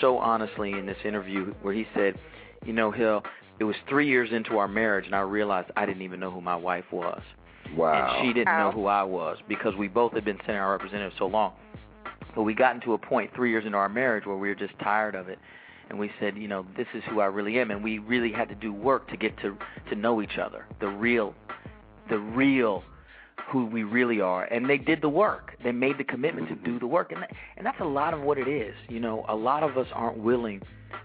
so 0.00 0.18
honestly 0.18 0.72
in 0.72 0.86
this 0.86 0.98
interview 1.04 1.52
where 1.62 1.74
he 1.74 1.86
said, 1.94 2.18
you 2.64 2.72
know, 2.72 2.90
Hill, 2.90 3.22
it 3.58 3.64
was 3.64 3.76
three 3.88 4.08
years 4.08 4.30
into 4.32 4.58
our 4.58 4.68
marriage, 4.68 5.06
and 5.06 5.14
I 5.14 5.20
realized 5.20 5.70
I 5.76 5.86
didn't 5.86 6.02
even 6.02 6.20
know 6.20 6.30
who 6.30 6.40
my 6.40 6.56
wife 6.56 6.84
was 6.92 7.20
Wow. 7.76 8.16
and 8.18 8.26
she 8.26 8.32
didn't 8.32 8.52
Wow. 8.52 8.70
know 8.70 8.72
who 8.72 8.86
I 8.86 9.02
was 9.02 9.38
because 9.48 9.74
we 9.76 9.88
both 9.88 10.12
had 10.12 10.24
been 10.24 10.38
sending 10.38 10.56
our 10.56 10.72
representatives 10.72 11.16
so 11.18 11.26
long. 11.26 11.52
But 12.34 12.42
we 12.42 12.54
got 12.54 12.74
into 12.74 12.94
a 12.94 12.98
point 12.98 13.32
three 13.34 13.50
years 13.50 13.64
into 13.66 13.78
our 13.78 13.88
marriage 13.88 14.26
where 14.26 14.36
we 14.36 14.48
were 14.48 14.54
just 14.54 14.78
tired 14.78 15.14
of 15.14 15.28
it, 15.28 15.38
and 15.88 15.98
we 15.98 16.10
said, 16.20 16.36
you 16.36 16.48
know, 16.48 16.64
this 16.76 16.86
is 16.94 17.02
who 17.08 17.20
I 17.20 17.26
really 17.26 17.58
am, 17.58 17.70
and 17.70 17.82
we 17.82 17.98
really 17.98 18.32
had 18.32 18.48
to 18.48 18.54
do 18.54 18.72
work 18.72 19.08
to 19.10 19.16
get 19.16 19.36
to 19.38 19.56
to 19.88 19.94
know 19.94 20.22
each 20.22 20.38
other, 20.38 20.66
the 20.80 20.88
real, 20.88 21.34
the 22.08 22.18
real 22.18 22.84
who 23.50 23.66
we 23.66 23.82
really 23.82 24.20
are. 24.20 24.44
And 24.44 24.70
they 24.70 24.78
did 24.78 25.00
the 25.02 25.08
work. 25.08 25.56
They 25.64 25.72
made 25.72 25.98
the 25.98 26.04
commitment 26.04 26.48
to 26.48 26.54
do 26.54 26.78
the 26.78 26.86
work, 26.86 27.12
and 27.12 27.22
that, 27.22 27.30
and 27.56 27.66
that's 27.66 27.80
a 27.80 27.84
lot 27.84 28.14
of 28.14 28.20
what 28.20 28.38
it 28.38 28.48
is. 28.48 28.74
You 28.88 29.00
know, 29.00 29.24
a 29.28 29.34
lot 29.34 29.62
of 29.62 29.76
us 29.76 29.88
aren't 29.92 30.18
willing, 30.18 30.62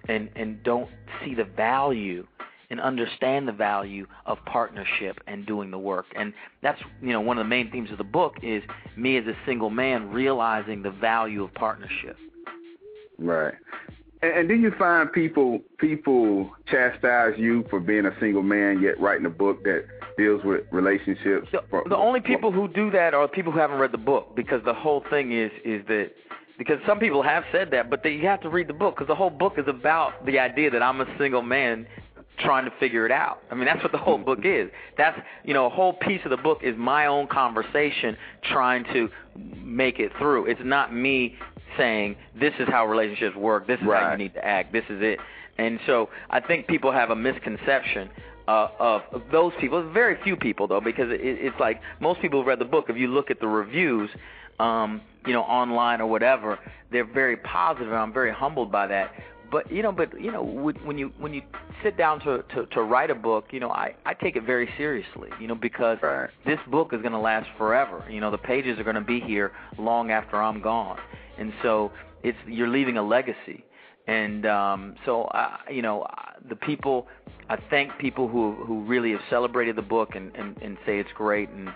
and 0.08 0.30
and 0.36 0.62
don't 0.64 0.90
see 1.24 1.34
the 1.34 1.46
value 1.46 2.28
and 2.70 2.80
understand 2.80 3.48
the 3.48 3.52
value 3.52 4.08
of 4.26 4.38
partnership 4.46 5.20
and 5.28 5.46
doing 5.46 5.72
the 5.72 5.80
work. 5.80 6.06
And 6.16 6.34
that's 6.62 6.82
you 7.02 7.12
know 7.14 7.22
one 7.22 7.38
of 7.38 7.46
the 7.46 7.50
main 7.50 7.72
themes 7.72 7.92
of 7.92 7.98
the 7.98 8.04
book 8.04 8.36
is 8.42 8.64
me 8.96 9.18
as 9.18 9.26
a 9.26 9.36
single 9.46 9.70
man 9.70 10.12
realizing 10.12 10.82
the 10.82 10.92
value 10.92 11.44
of 11.44 11.54
partnership. 11.54 12.18
Right. 13.18 13.54
And, 14.22 14.40
and 14.40 14.48
do 14.48 14.56
you 14.56 14.72
find 14.78 15.12
people 15.12 15.60
people 15.78 16.52
chastise 16.68 17.34
you 17.38 17.66
for 17.70 17.80
being 17.80 18.06
a 18.06 18.16
single 18.20 18.44
man 18.44 18.82
yet 18.82 19.00
writing 19.00 19.26
a 19.26 19.30
book 19.30 19.64
that 19.64 19.86
deals 20.18 20.44
with 20.44 20.64
relationships? 20.72 21.48
The, 21.52 21.62
for- 21.70 21.84
the 21.88 21.98
only 21.98 22.22
people 22.22 22.52
who 22.52 22.68
do 22.68 22.90
that 22.92 23.14
are 23.14 23.28
people 23.28 23.52
who 23.52 23.60
haven't 23.60 23.80
read 23.80 23.92
the 23.92 23.98
book 23.98 24.36
because 24.36 24.64
the 24.66 24.74
whole 24.74 25.04
thing 25.10 25.32
is 25.32 25.52
is 25.64 25.86
that 25.88 26.12
because 26.58 26.80
some 26.88 27.00
people 27.00 27.22
have 27.22 27.44
said 27.52 27.70
that, 27.72 27.90
but 27.90 28.02
they, 28.04 28.12
you 28.12 28.28
have 28.28 28.42
to 28.42 28.50
read 28.50 28.68
the 28.68 28.74
book 28.74 28.96
because 28.96 29.08
the 29.08 29.16
whole 29.16 29.30
book 29.30 29.56
is 29.58 29.66
about 29.68 30.26
the 30.26 30.40
idea 30.40 30.72
that 30.72 30.82
I'm 30.82 31.02
a 31.02 31.18
single 31.18 31.42
man 31.42 31.86
trying 32.40 32.66
to 32.66 32.72
figure 32.80 33.06
it 33.06 33.12
out. 33.12 33.40
I 33.52 33.56
mean, 33.56 33.66
that's 33.66 33.82
what 33.82 33.92
the 33.92 33.98
whole 33.98 34.18
book 34.18 34.40
is. 34.44 34.70
That's 34.98 35.18
you 35.44 35.54
know, 35.54 35.66
a 35.66 35.70
whole 35.70 35.94
piece 35.94 36.22
of 36.26 36.32
the 36.32 36.38
book 36.38 36.60
is 36.64 36.76
my 36.78 37.08
own 37.08 37.28
conversation 37.28 38.18
trying 38.44 38.84
to 38.94 39.10
make 39.64 40.00
it 40.00 40.12
through. 40.18 40.46
It's 40.46 40.62
not 40.64 40.94
me 40.94 41.36
saying 41.78 42.16
this 42.40 42.54
is 42.60 42.68
how 42.68 42.86
relationships 42.86 43.36
work. 43.36 43.68
This 43.68 43.80
is 43.80 43.86
how 43.86 44.12
you 44.12 44.18
need 44.18 44.34
to 44.34 44.46
act. 44.46 44.72
This 44.72 44.86
is 44.90 45.02
it. 45.02 45.20
And 45.58 45.80
so 45.86 46.10
I 46.30 46.42
think 46.42 46.68
people 46.68 46.92
have 46.92 47.10
a 47.12 47.16
misconception 47.16 48.10
uh, 48.48 48.68
of, 48.80 49.02
of 49.12 49.22
those 49.32 49.54
people. 49.60 49.90
Very 49.92 50.22
few 50.24 50.36
people 50.36 50.68
though, 50.68 50.82
because 50.82 51.10
it, 51.10 51.20
it's 51.22 51.60
like 51.60 51.82
most 52.00 52.22
people 52.22 52.42
who 52.42 52.48
read 52.48 52.60
the 52.60 52.66
book. 52.66 52.86
If 52.90 52.98
you 52.98 53.08
look 53.08 53.32
at 53.32 53.40
the 53.40 53.48
reviews, 53.48 54.10
um, 54.60 55.02
you 55.26 55.34
know, 55.34 55.42
online 55.42 56.02
or 56.02 56.08
whatever, 56.08 56.60
they're 56.92 57.06
very 57.06 57.38
positive, 57.38 57.88
and 57.88 57.98
I'm 57.98 58.14
very 58.14 58.32
humbled 58.32 58.72
by 58.72 58.88
that. 58.88 59.12
But 59.56 59.72
you 59.72 59.82
know, 59.82 59.94
but 59.94 60.20
you 60.20 60.34
know, 60.34 60.44
when 60.44 60.98
you 60.98 61.14
when 61.18 61.34
you 61.34 61.42
sit 61.82 61.96
down 61.98 62.20
to 62.26 62.44
to, 62.54 62.66
to 62.66 62.82
write 62.84 63.10
a 63.10 63.16
book, 63.16 63.46
you 63.52 63.62
know, 63.62 63.70
I 63.70 63.96
I 64.06 64.14
take 64.14 64.36
it 64.36 64.44
very 64.44 64.70
seriously, 64.78 65.30
you 65.40 65.48
know, 65.48 65.56
because 65.56 65.98
Right. 66.02 66.30
this 66.46 66.60
book 66.68 66.92
is 66.92 67.00
going 67.02 67.14
to 67.14 67.20
last 67.20 67.48
forever. 67.58 68.04
You 68.10 68.20
know, 68.20 68.30
the 68.32 68.38
pages 68.38 68.78
are 68.80 68.84
going 68.84 68.98
to 68.98 69.10
be 69.16 69.22
here 69.22 69.54
long 69.78 70.12
after 70.12 70.44
I'm 70.44 70.60
gone, 70.62 71.00
and 71.40 71.54
so 71.64 71.94
it's 72.22 72.38
you're 72.46 72.68
leaving 72.68 72.98
a 72.98 73.02
legacy. 73.02 73.64
And 74.08 74.46
um, 74.46 74.96
so, 75.06 75.24
uh, 75.24 75.56
you 75.72 75.82
know, 75.82 76.06
the 76.50 76.58
people, 76.58 77.08
I 77.50 77.58
thank 77.70 77.98
people 77.98 78.28
who 78.28 78.56
who 78.68 78.84
really 78.84 79.12
have 79.12 79.22
celebrated 79.30 79.78
the 79.78 79.88
book 79.96 80.16
and 80.16 80.36
and, 80.36 80.58
and 80.62 80.78
say 80.86 81.00
it's 81.00 81.14
great, 81.16 81.48
and 81.48 81.70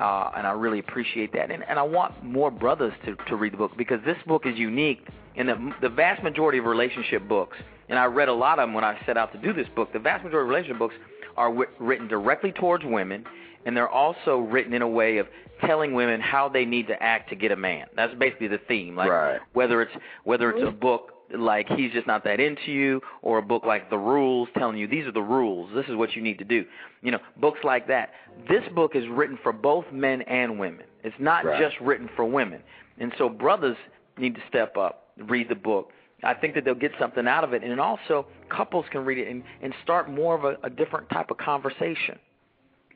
uh, 0.00 0.30
and 0.36 0.46
I 0.46 0.52
really 0.52 0.78
appreciate 0.78 1.32
that. 1.34 1.50
And 1.50 1.62
and 1.68 1.78
I 1.78 1.82
want 1.82 2.24
more 2.24 2.50
brothers 2.50 2.92
to 3.04 3.16
to 3.28 3.36
read 3.36 3.52
the 3.52 3.58
book 3.58 3.72
because 3.76 4.00
this 4.04 4.16
book 4.26 4.46
is 4.46 4.56
unique. 4.56 5.06
In 5.36 5.46
the 5.46 5.74
the 5.80 5.88
vast 5.88 6.22
majority 6.22 6.58
of 6.58 6.64
relationship 6.64 7.28
books, 7.28 7.56
and 7.88 7.98
I 7.98 8.06
read 8.06 8.28
a 8.28 8.32
lot 8.34 8.58
of 8.58 8.64
them 8.64 8.74
when 8.74 8.84
I 8.84 8.98
set 9.06 9.16
out 9.16 9.32
to 9.32 9.38
do 9.38 9.52
this 9.52 9.68
book. 9.76 9.92
The 9.92 9.98
vast 9.98 10.24
majority 10.24 10.44
of 10.46 10.48
relationship 10.50 10.78
books 10.78 10.94
are 11.36 11.48
w- 11.48 11.68
written 11.78 12.08
directly 12.08 12.50
towards 12.52 12.84
women, 12.84 13.24
and 13.64 13.76
they're 13.76 13.88
also 13.88 14.38
written 14.38 14.72
in 14.74 14.82
a 14.82 14.88
way 14.88 15.18
of 15.18 15.28
telling 15.64 15.92
women 15.94 16.20
how 16.20 16.48
they 16.48 16.64
need 16.64 16.88
to 16.88 17.00
act 17.02 17.28
to 17.30 17.36
get 17.36 17.52
a 17.52 17.56
man. 17.56 17.86
That's 17.94 18.14
basically 18.14 18.48
the 18.48 18.58
theme. 18.66 18.96
Like 18.96 19.10
Right. 19.10 19.40
whether 19.52 19.82
it's 19.82 19.92
whether 20.24 20.50
it's 20.50 20.66
a 20.66 20.72
book 20.72 21.12
like 21.36 21.68
he's 21.68 21.92
just 21.92 22.06
not 22.06 22.24
that 22.24 22.40
into 22.40 22.72
you 22.72 23.00
or 23.22 23.38
a 23.38 23.42
book 23.42 23.64
like 23.64 23.90
the 23.90 23.98
rules 23.98 24.48
telling 24.56 24.76
you 24.76 24.86
these 24.86 25.06
are 25.06 25.12
the 25.12 25.22
rules. 25.22 25.70
This 25.74 25.86
is 25.86 25.96
what 25.96 26.14
you 26.14 26.22
need 26.22 26.38
to 26.38 26.44
do. 26.44 26.64
You 27.02 27.12
know 27.12 27.18
books 27.36 27.60
like 27.64 27.86
that. 27.88 28.10
This 28.48 28.62
book 28.74 28.94
is 28.94 29.04
written 29.08 29.38
for 29.42 29.52
both 29.52 29.84
men 29.92 30.22
and 30.22 30.58
women. 30.58 30.84
It's 31.02 31.16
not 31.18 31.44
Right. 31.44 31.60
just 31.60 31.80
written 31.80 32.08
for 32.16 32.24
women. 32.24 32.62
And 32.98 33.12
so 33.16 33.28
brothers 33.28 33.76
need 34.18 34.34
to 34.34 34.42
step 34.48 34.76
up 34.76 35.00
read 35.28 35.48
the 35.48 35.54
book. 35.54 35.92
I 36.22 36.34
think 36.34 36.54
that 36.54 36.64
they'll 36.64 36.74
get 36.74 36.92
something 36.98 37.26
out 37.26 37.44
of 37.44 37.52
it. 37.54 37.62
And 37.62 37.80
also 37.80 38.26
couples 38.48 38.84
can 38.90 39.04
read 39.04 39.18
it 39.18 39.28
and, 39.28 39.42
and 39.62 39.74
start 39.82 40.10
more 40.10 40.34
of 40.34 40.44
a, 40.44 40.56
a 40.62 40.70
different 40.70 41.08
type 41.10 41.30
of 41.30 41.38
conversation. 41.38 42.18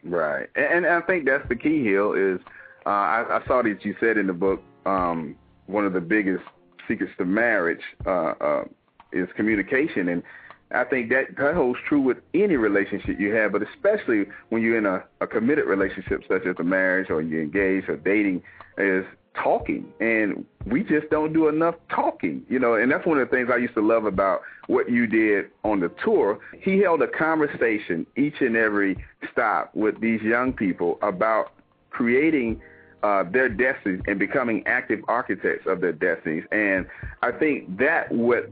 Right, 0.02 0.48
and, 0.54 0.84
and 0.84 0.86
I 0.86 1.00
think 1.00 1.24
that's 1.24 1.48
the 1.48 1.56
key. 1.56 1.82
Hill 1.82 2.12
is 2.12 2.38
uh, 2.84 2.90
I, 2.90 3.40
I 3.40 3.46
saw 3.46 3.62
that 3.62 3.84
you 3.84 3.94
said 3.98 4.18
in 4.18 4.26
the 4.26 4.34
book 4.34 4.62
um, 4.84 5.34
one 5.66 5.86
of 5.86 5.94
the 5.94 6.00
biggest 6.00 6.44
secrets 6.88 7.12
to 7.18 7.24
marriage 7.24 7.82
uh, 8.06 8.34
uh, 8.40 8.64
is 9.12 9.28
communication, 9.36 10.08
and 10.08 10.22
I 10.70 10.84
think 10.84 11.10
that 11.10 11.36
that 11.36 11.54
holds 11.54 11.78
true 11.86 12.00
with 12.00 12.18
any 12.32 12.56
relationship 12.56 13.20
you 13.20 13.34
have, 13.34 13.52
but 13.52 13.62
especially 13.62 14.26
when 14.48 14.62
you're 14.62 14.78
in 14.78 14.86
a, 14.86 15.04
a 15.20 15.26
committed 15.26 15.66
relationship 15.66 16.24
such 16.28 16.46
as 16.46 16.56
a 16.58 16.64
marriage 16.64 17.10
or 17.10 17.22
you're 17.22 17.42
engaged 17.42 17.88
or 17.88 17.96
dating, 17.96 18.42
is 18.76 19.04
talking, 19.34 19.86
and 20.00 20.44
we 20.66 20.82
just 20.82 21.10
don't 21.10 21.32
do 21.32 21.48
enough 21.48 21.74
talking, 21.90 22.42
you 22.48 22.58
know. 22.58 22.74
And 22.74 22.90
that's 22.90 23.06
one 23.06 23.18
of 23.18 23.28
the 23.28 23.36
things 23.36 23.50
I 23.52 23.56
used 23.56 23.74
to 23.74 23.82
love 23.82 24.04
about 24.04 24.42
what 24.66 24.90
you 24.90 25.06
did 25.06 25.50
on 25.64 25.80
the 25.80 25.90
tour. 26.02 26.38
He 26.60 26.78
held 26.78 27.02
a 27.02 27.08
conversation 27.08 28.06
each 28.16 28.40
and 28.40 28.56
every 28.56 28.96
stop 29.30 29.74
with 29.74 30.00
these 30.00 30.22
young 30.22 30.52
people 30.52 30.98
about 31.02 31.52
creating 31.90 32.60
uh, 33.04 33.22
their 33.22 33.50
destinies 33.50 34.00
and 34.06 34.18
becoming 34.18 34.66
active 34.66 35.00
architects 35.08 35.66
of 35.66 35.82
their 35.82 35.92
destinies. 35.92 36.44
And 36.50 36.86
I 37.20 37.32
think 37.32 37.76
that 37.76 38.10
what 38.10 38.50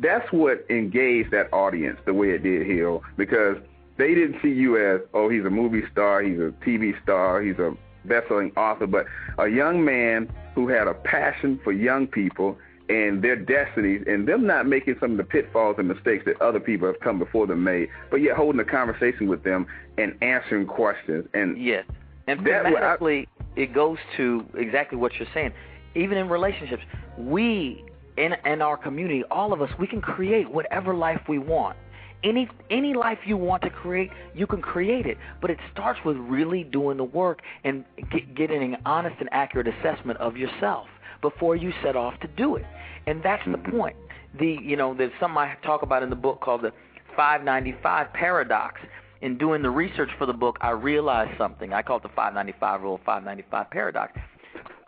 that's 0.00 0.30
what 0.32 0.66
engaged 0.68 1.30
that 1.30 1.52
audience 1.52 2.00
the 2.04 2.12
way 2.12 2.30
it 2.30 2.42
did 2.42 2.66
Hill 2.66 3.04
because 3.16 3.58
they 3.96 4.12
didn't 4.14 4.42
see 4.42 4.50
you 4.50 4.76
as 4.76 5.02
oh 5.14 5.28
he's 5.28 5.44
a 5.44 5.50
movie 5.50 5.84
star, 5.92 6.20
he's 6.20 6.38
a 6.38 6.52
TV 6.66 7.00
star, 7.02 7.40
he's 7.42 7.58
a 7.60 7.76
best-selling 8.06 8.50
author, 8.56 8.88
but 8.88 9.06
a 9.38 9.46
young 9.46 9.84
man 9.84 10.28
who 10.56 10.66
had 10.66 10.88
a 10.88 10.94
passion 10.94 11.60
for 11.62 11.70
young 11.70 12.08
people 12.08 12.58
and 12.88 13.22
their 13.22 13.36
destinies 13.36 14.02
and 14.08 14.26
them 14.26 14.48
not 14.48 14.66
making 14.66 14.96
some 14.98 15.12
of 15.12 15.16
the 15.16 15.22
pitfalls 15.22 15.76
and 15.78 15.86
mistakes 15.86 16.24
that 16.24 16.40
other 16.42 16.58
people 16.58 16.88
have 16.88 16.98
come 16.98 17.20
before 17.20 17.46
them 17.46 17.62
made, 17.62 17.88
but 18.10 18.16
yet 18.16 18.36
holding 18.36 18.60
a 18.60 18.64
conversation 18.64 19.28
with 19.28 19.44
them 19.44 19.64
and 19.96 20.16
answering 20.22 20.66
questions. 20.66 21.28
And 21.34 21.56
Yes. 21.56 21.84
And 22.26 22.40
thematically, 22.40 23.26
it 23.56 23.74
goes 23.74 23.98
to 24.16 24.44
exactly 24.54 24.96
what 24.98 25.12
you're 25.18 25.28
saying. 25.34 25.52
Even 25.94 26.18
in 26.18 26.28
relationships, 26.28 26.82
we 27.18 27.84
in 28.16 28.34
in 28.44 28.62
our 28.62 28.76
community, 28.76 29.24
all 29.30 29.52
of 29.52 29.62
us, 29.62 29.70
we 29.78 29.86
can 29.86 30.00
create 30.00 30.50
whatever 30.50 30.94
life 30.94 31.20
we 31.28 31.38
want. 31.38 31.76
Any 32.22 32.48
any 32.70 32.94
life 32.94 33.18
you 33.24 33.36
want 33.36 33.62
to 33.62 33.70
create, 33.70 34.10
you 34.34 34.46
can 34.46 34.60
create 34.60 35.06
it. 35.06 35.16
But 35.40 35.50
it 35.50 35.58
starts 35.72 36.00
with 36.04 36.16
really 36.16 36.64
doing 36.64 36.98
the 36.98 37.04
work 37.04 37.40
and 37.64 37.84
get, 38.12 38.34
getting 38.34 38.74
an 38.74 38.80
honest 38.84 39.16
and 39.20 39.28
accurate 39.32 39.66
assessment 39.68 40.18
of 40.20 40.36
yourself 40.36 40.86
before 41.22 41.56
you 41.56 41.72
set 41.82 41.96
off 41.96 42.18
to 42.20 42.28
do 42.28 42.56
it. 42.56 42.64
And 43.06 43.22
that's 43.22 43.44
the 43.46 43.56
mm-hmm. 43.56 43.76
point. 43.76 43.96
The 44.38 44.58
you 44.62 44.76
know, 44.76 44.94
there's 44.94 45.12
something 45.18 45.38
I 45.38 45.56
talk 45.64 45.82
about 45.82 46.02
in 46.02 46.10
the 46.10 46.16
book 46.16 46.40
called 46.40 46.62
the 46.62 46.72
595 47.16 48.12
paradox. 48.12 48.80
In 49.22 49.36
doing 49.36 49.62
the 49.62 49.70
research 49.70 50.10
for 50.18 50.24
the 50.26 50.32
book, 50.32 50.56
I 50.60 50.70
realized 50.70 51.36
something. 51.36 51.72
I 51.72 51.82
call 51.82 51.98
it 51.98 52.02
the 52.02 52.08
595 52.08 52.82
rule, 52.82 52.98
595 53.04 53.70
paradox. 53.70 54.18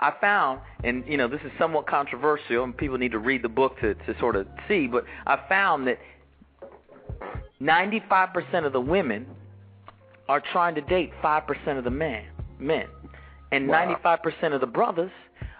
I 0.00 0.12
found, 0.20 0.60
and 0.84 1.04
you 1.06 1.16
know, 1.16 1.28
this 1.28 1.40
is 1.44 1.52
somewhat 1.58 1.86
controversial, 1.86 2.64
and 2.64 2.76
people 2.76 2.98
need 2.98 3.12
to 3.12 3.18
read 3.18 3.42
the 3.42 3.48
book 3.48 3.78
to 3.80 3.94
to 3.94 4.18
sort 4.18 4.36
of 4.36 4.46
see. 4.66 4.86
But 4.86 5.04
I 5.26 5.38
found 5.48 5.86
that 5.86 5.98
95% 7.60 8.66
of 8.66 8.72
the 8.72 8.80
women 8.80 9.26
are 10.28 10.40
trying 10.52 10.74
to 10.74 10.80
date 10.80 11.12
5% 11.22 11.78
of 11.78 11.84
the 11.84 11.90
men, 11.90 12.24
men, 12.58 12.86
and 13.52 13.68
Wow. 13.68 13.98
95% 14.02 14.54
of 14.54 14.60
the 14.60 14.66
brothers 14.66 15.12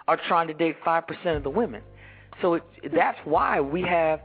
are 0.07 0.19
trying 0.27 0.47
to 0.47 0.53
date 0.53 0.75
5% 0.85 1.37
of 1.37 1.43
the 1.43 1.49
women. 1.49 1.81
So 2.41 2.55
it, 2.55 2.63
that's 2.93 3.19
why 3.23 3.61
we 3.61 3.83
have 3.83 4.19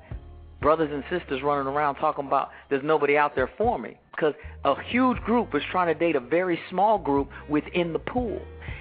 brothers 0.60 0.90
and 0.92 1.04
sisters 1.08 1.42
running 1.42 1.66
around 1.66 1.96
talking 1.96 2.26
about 2.26 2.50
there's 2.68 2.82
nobody 2.84 3.16
out 3.16 3.34
there 3.34 3.50
for 3.56 3.78
me. 3.78 3.96
Because 4.10 4.34
a 4.64 4.74
huge 4.82 5.18
group 5.18 5.54
is 5.54 5.62
trying 5.70 5.86
to 5.86 5.94
date 5.94 6.16
a 6.16 6.20
very 6.20 6.58
small 6.70 6.98
group 6.98 7.30
within 7.48 7.92
the 7.92 7.98
pool. 7.98 8.40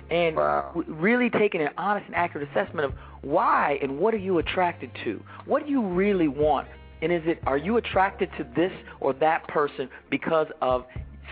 And 0.09 0.37
Wow. 0.37 0.71
really 0.87 1.29
taking 1.29 1.61
an 1.61 1.69
honest 1.77 2.07
and 2.07 2.15
accurate 2.15 2.49
assessment 2.49 2.85
of 2.85 2.93
why 3.21 3.77
and 3.81 3.99
what 3.99 4.13
are 4.13 4.19
you 4.19 4.37
attracted 4.37 4.89
to? 5.03 5.21
What 5.45 5.65
do 5.65 5.71
you 5.71 5.81
really 5.81 6.27
want? 6.27 6.67
And 7.01 7.11
is 7.11 7.21
it 7.25 7.39
are 7.45 7.57
you 7.57 7.77
attracted 7.77 8.29
to 8.37 8.45
this 8.55 8.71
or 8.99 9.13
that 9.13 9.47
person 9.47 9.89
because 10.09 10.47
of 10.61 10.85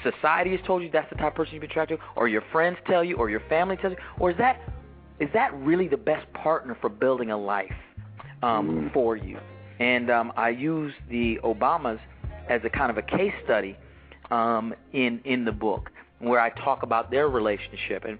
society 0.03 0.51
has 0.51 0.59
told 0.67 0.83
you 0.83 0.89
that's 0.91 1.09
the 1.09 1.15
type 1.15 1.29
of 1.29 1.35
person 1.35 1.53
you'd 1.53 1.61
be 1.61 1.67
attracted 1.67 1.97
to 1.97 2.03
or 2.15 2.27
your 2.27 2.43
friends 2.51 2.77
tell 2.85 3.03
you 3.03 3.15
or 3.15 3.29
your 3.29 3.39
family 3.49 3.77
tells 3.77 3.93
you 3.93 3.97
or 4.19 4.29
is 4.29 4.37
that 4.37 4.61
is 5.19 5.29
that 5.33 5.53
really 5.53 5.87
the 5.87 5.97
best 5.97 6.31
partner 6.33 6.77
for 6.81 6.89
building 6.89 7.31
a 7.31 7.37
life 7.37 7.73
um, 8.43 8.91
for 8.93 9.15
you? 9.15 9.39
And 9.79 10.09
um, 10.09 10.31
I 10.37 10.49
use 10.49 10.93
the 11.09 11.39
Obamas 11.43 11.99
as 12.49 12.61
a 12.63 12.69
kind 12.69 12.89
of 12.89 12.97
a 12.97 13.01
case 13.01 13.33
study 13.43 13.77
um, 14.31 14.73
in 14.93 15.21
in 15.25 15.45
the 15.45 15.51
book 15.51 15.91
where 16.19 16.39
I 16.39 16.49
talk 16.49 16.83
about 16.83 17.11
their 17.11 17.27
relationship 17.27 18.05
and 18.05 18.17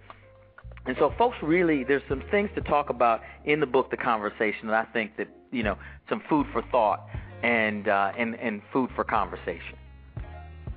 and 0.85 0.95
so 0.99 1.13
folks 1.17 1.37
really 1.41 1.83
there's 1.83 2.03
some 2.07 2.23
things 2.29 2.49
to 2.55 2.61
talk 2.61 2.89
about 2.89 3.21
in 3.45 3.59
the 3.59 3.65
book 3.65 3.89
the 3.89 3.97
conversation 3.97 4.67
that 4.67 4.75
I 4.75 4.91
think 4.91 5.17
that 5.17 5.27
you 5.51 5.63
know 5.63 5.77
some 6.09 6.21
food 6.29 6.45
for 6.51 6.61
thought 6.71 7.07
and 7.43 7.87
uh, 7.87 8.11
and 8.17 8.35
and 8.35 8.61
food 8.73 8.89
for 8.95 9.03
conversation. 9.03 9.77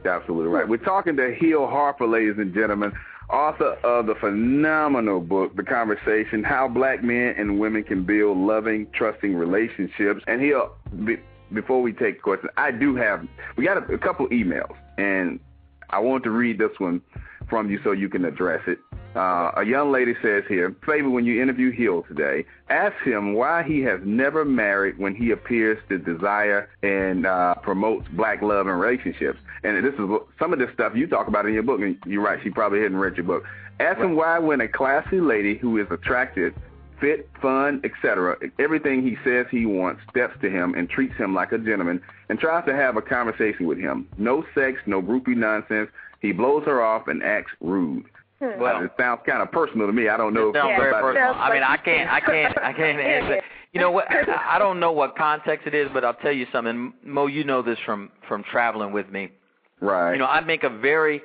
Absolutely 0.04 0.49
right. 0.49 0.66
We're 0.66 0.76
talking 0.76 1.16
to 1.16 1.35
Hill 1.35 1.66
Harper, 1.66 2.06
ladies 2.06 2.37
and 2.38 2.54
gentlemen, 2.54 2.92
author 3.30 3.76
of 3.85 4.06
the 4.06 4.14
phenomenal 4.14 5.20
book, 5.20 5.54
The 5.56 5.62
Conversation 5.62 6.42
How 6.42 6.68
Black 6.68 7.02
Men 7.02 7.35
and 7.37 7.58
Women 7.58 7.85
Can 7.85 8.04
Build 8.04 8.38
Loving, 8.38 8.87
Trusting 8.92 9.35
Relationships. 9.35 10.23
And 10.26 10.40
Hill, 10.40 10.73
be, 11.04 11.18
before 11.52 11.82
we 11.82 11.92
take 11.92 12.23
questions, 12.23 12.50
I 12.56 12.70
do 12.70 12.97
have, 12.97 13.26
we 13.56 13.64
got 13.64 13.88
a, 13.88 13.94
a 13.94 13.99
couple 13.99 14.28
emails, 14.28 14.75
and 14.97 15.40
I 15.90 15.99
want 16.00 16.25
to 16.25 16.30
read 16.30 16.58
this 16.58 16.73
one 16.78 17.02
from 17.49 17.71
you 17.71 17.81
so 17.83 17.93
you 17.93 18.09
can 18.09 18.25
address 18.25 18.62
it. 18.67 18.78
Uh, 19.17 19.50
a 19.57 19.64
young 19.64 19.90
lady 19.90 20.14
says 20.23 20.45
here, 20.49 20.76
favor 20.85 21.09
when 21.09 21.25
you 21.25 21.43
interview 21.43 21.73
Hill 21.73 22.05
today, 22.07 22.45
ask 22.69 22.95
him 23.02 23.33
why 23.33 23.62
he 23.62 23.81
has 23.81 24.00
never 24.05 24.45
married 24.45 24.99
when 24.99 25.14
he 25.14 25.31
appears 25.31 25.78
to 25.88 25.99
desire 25.99 26.69
and 26.83 27.26
uh, 27.26 27.55
promotes 27.57 28.07
black 28.12 28.43
love 28.43 28.67
and 28.67 28.78
relationships. 28.78 29.38
And 29.64 29.85
this 29.85 29.95
is 29.95 30.09
some 30.38 30.52
of 30.52 30.59
this 30.59 30.71
stuff 30.75 30.93
you 30.95 31.07
talk 31.07 31.26
about 31.26 31.47
in 31.47 31.55
your 31.55 31.62
book, 31.62 31.81
and 31.81 31.97
you're 32.07 32.23
right, 32.23 32.38
she 32.43 32.50
probably 32.50 32.83
hadn't 32.83 32.99
read 32.99 33.17
your 33.17 33.25
book. 33.25 33.45
Ask 33.81 33.99
him 33.99 34.14
why 34.14 34.38
when 34.38 34.61
a 34.61 34.69
classy 34.69 35.21
lady 35.21 35.57
who 35.57 35.78
is 35.78 35.87
attractive, 35.90 36.55
fit, 37.00 37.31
fun, 37.40 37.81
etc., 37.85 38.37
everything 38.59 39.02
he 39.02 39.17
says 39.25 39.47
he 39.50 39.67
wants, 39.67 40.02
steps 40.11 40.35
to 40.43 40.50
him 40.50 40.75
and 40.75 40.88
treats 40.88 41.17
him 41.17 41.35
like 41.35 41.52
a 41.52 41.59
gentleman 41.59 42.02
and 42.28 42.38
tries 42.38 42.64
to 42.67 42.75
have 42.75 42.97
a 42.97 43.02
conversation 43.02 43.67
with 43.67 43.78
him. 43.78 44.09
No 44.19 44.45
sex, 44.55 44.81
no 44.87 45.00
groupie 45.00 45.37
nonsense. 45.37 45.90
He 46.20 46.32
blows 46.32 46.64
her 46.64 46.82
off 46.82 47.08
and 47.08 47.22
acts 47.22 47.52
rude. 47.60 48.04
Well, 48.40 48.84
it 48.84 48.92
sounds 48.96 49.20
kind 49.26 49.42
of 49.42 49.50
personal 49.50 49.88
to 49.88 49.92
me. 49.92 50.08
I 50.08 50.16
don't 50.16 50.32
know 50.32 50.50
It 50.50 50.54
sounds 50.54 50.75
very 50.78 50.90
about 50.90 51.02
personal. 51.02 51.34
I 51.34 51.52
mean, 51.52 51.62
I 51.64 51.76
can't, 51.76 52.08
I 52.08 52.20
can't, 52.20 52.58
I 52.58 52.72
can't 52.72 53.00
answer. 53.16 53.42
You 53.72 53.80
know 53.80 53.90
what? 53.90 54.10
I 54.10 54.56
I 54.56 54.58
don't 54.60 54.78
know 54.78 54.92
what 54.92 55.16
context 55.16 55.66
it 55.66 55.75
is, 55.75 55.88
but 55.92 56.04
I'll 56.04 56.14
tell 56.14 56.32
you 56.32 56.46
something. 56.52 56.92
Mo, 57.04 57.26
you 57.26 57.42
know 57.44 57.62
this 57.62 57.78
from 57.84 58.10
from 58.28 58.44
traveling 58.44 58.92
with 58.92 59.08
me. 59.10 59.30
right. 59.80 60.12
You 60.12 60.18
know, 60.18 60.26
I 60.26 60.40
make 60.40 60.62
a 60.62 60.70
very, 60.70 61.20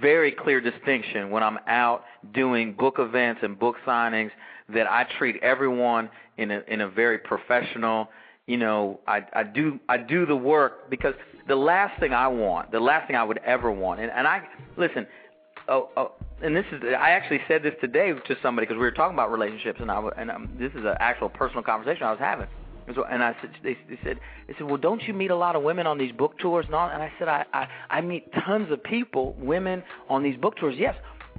very 0.00 0.30
clear 0.30 0.60
distinction 0.60 1.30
when 1.30 1.42
I'm 1.42 1.58
out 1.66 2.04
doing 2.34 2.74
book 2.74 2.96
events 2.98 3.40
and 3.42 3.58
book 3.58 3.76
signings 3.86 4.30
that 4.68 4.86
I 4.86 5.06
treat 5.18 5.36
everyone 5.42 6.10
in 6.36 6.50
a 6.50 6.60
in 6.68 6.82
a 6.82 6.88
very 6.88 7.18
professional. 7.18 8.08
You 8.48 8.56
know, 8.56 8.98
I 9.06 9.20
I 9.34 9.42
do 9.42 9.78
I 9.90 9.98
do 9.98 10.24
the 10.24 10.34
work 10.34 10.88
because 10.88 11.14
the 11.46 11.54
last 11.54 12.00
thing 12.00 12.14
I 12.14 12.28
want, 12.28 12.72
the 12.72 12.80
last 12.80 13.06
thing 13.06 13.14
I 13.14 13.22
would 13.22 13.38
ever 13.44 13.70
want, 13.70 14.00
and 14.00 14.10
and 14.10 14.26
I 14.26 14.42
listen. 14.78 15.06
Oh, 15.68 15.90
oh, 15.98 16.12
and 16.42 16.56
this 16.56 16.64
is 16.72 16.80
I 16.82 17.10
actually 17.10 17.40
said 17.46 17.62
this 17.62 17.74
today 17.78 18.10
to 18.10 18.36
somebody 18.42 18.66
because 18.66 18.78
we 18.78 18.84
were 18.84 18.90
talking 18.90 19.14
about 19.14 19.30
relationships, 19.30 19.80
and 19.82 19.90
I 19.90 20.02
and 20.16 20.30
um, 20.30 20.56
this 20.58 20.72
is 20.72 20.78
an 20.78 20.94
actual 20.98 21.28
personal 21.28 21.62
conversation 21.62 22.04
I 22.04 22.10
was 22.10 22.18
having. 22.18 22.46
And 22.86 22.96
so, 22.96 23.04
and 23.04 23.22
I 23.22 23.36
said, 23.42 23.50
they, 23.62 23.76
they 23.86 23.98
said, 24.02 24.18
they 24.46 24.54
said, 24.54 24.66
well, 24.66 24.78
don't 24.78 25.02
you 25.02 25.12
meet 25.12 25.30
a 25.30 25.36
lot 25.36 25.56
of 25.56 25.62
women 25.62 25.86
on 25.86 25.98
these 25.98 26.10
book 26.12 26.38
tours 26.38 26.64
and 26.64 26.74
all? 26.74 26.88
And 26.88 27.02
I 27.02 27.12
said, 27.18 27.28
I, 27.28 27.44
I, 27.52 27.68
I 27.90 28.00
meet 28.00 28.32
tons 28.46 28.72
of 28.72 28.82
people, 28.82 29.36
women 29.38 29.82
on 30.08 30.22
these 30.22 30.38
book 30.38 30.56
tours, 30.56 30.74
yes, 30.78 30.94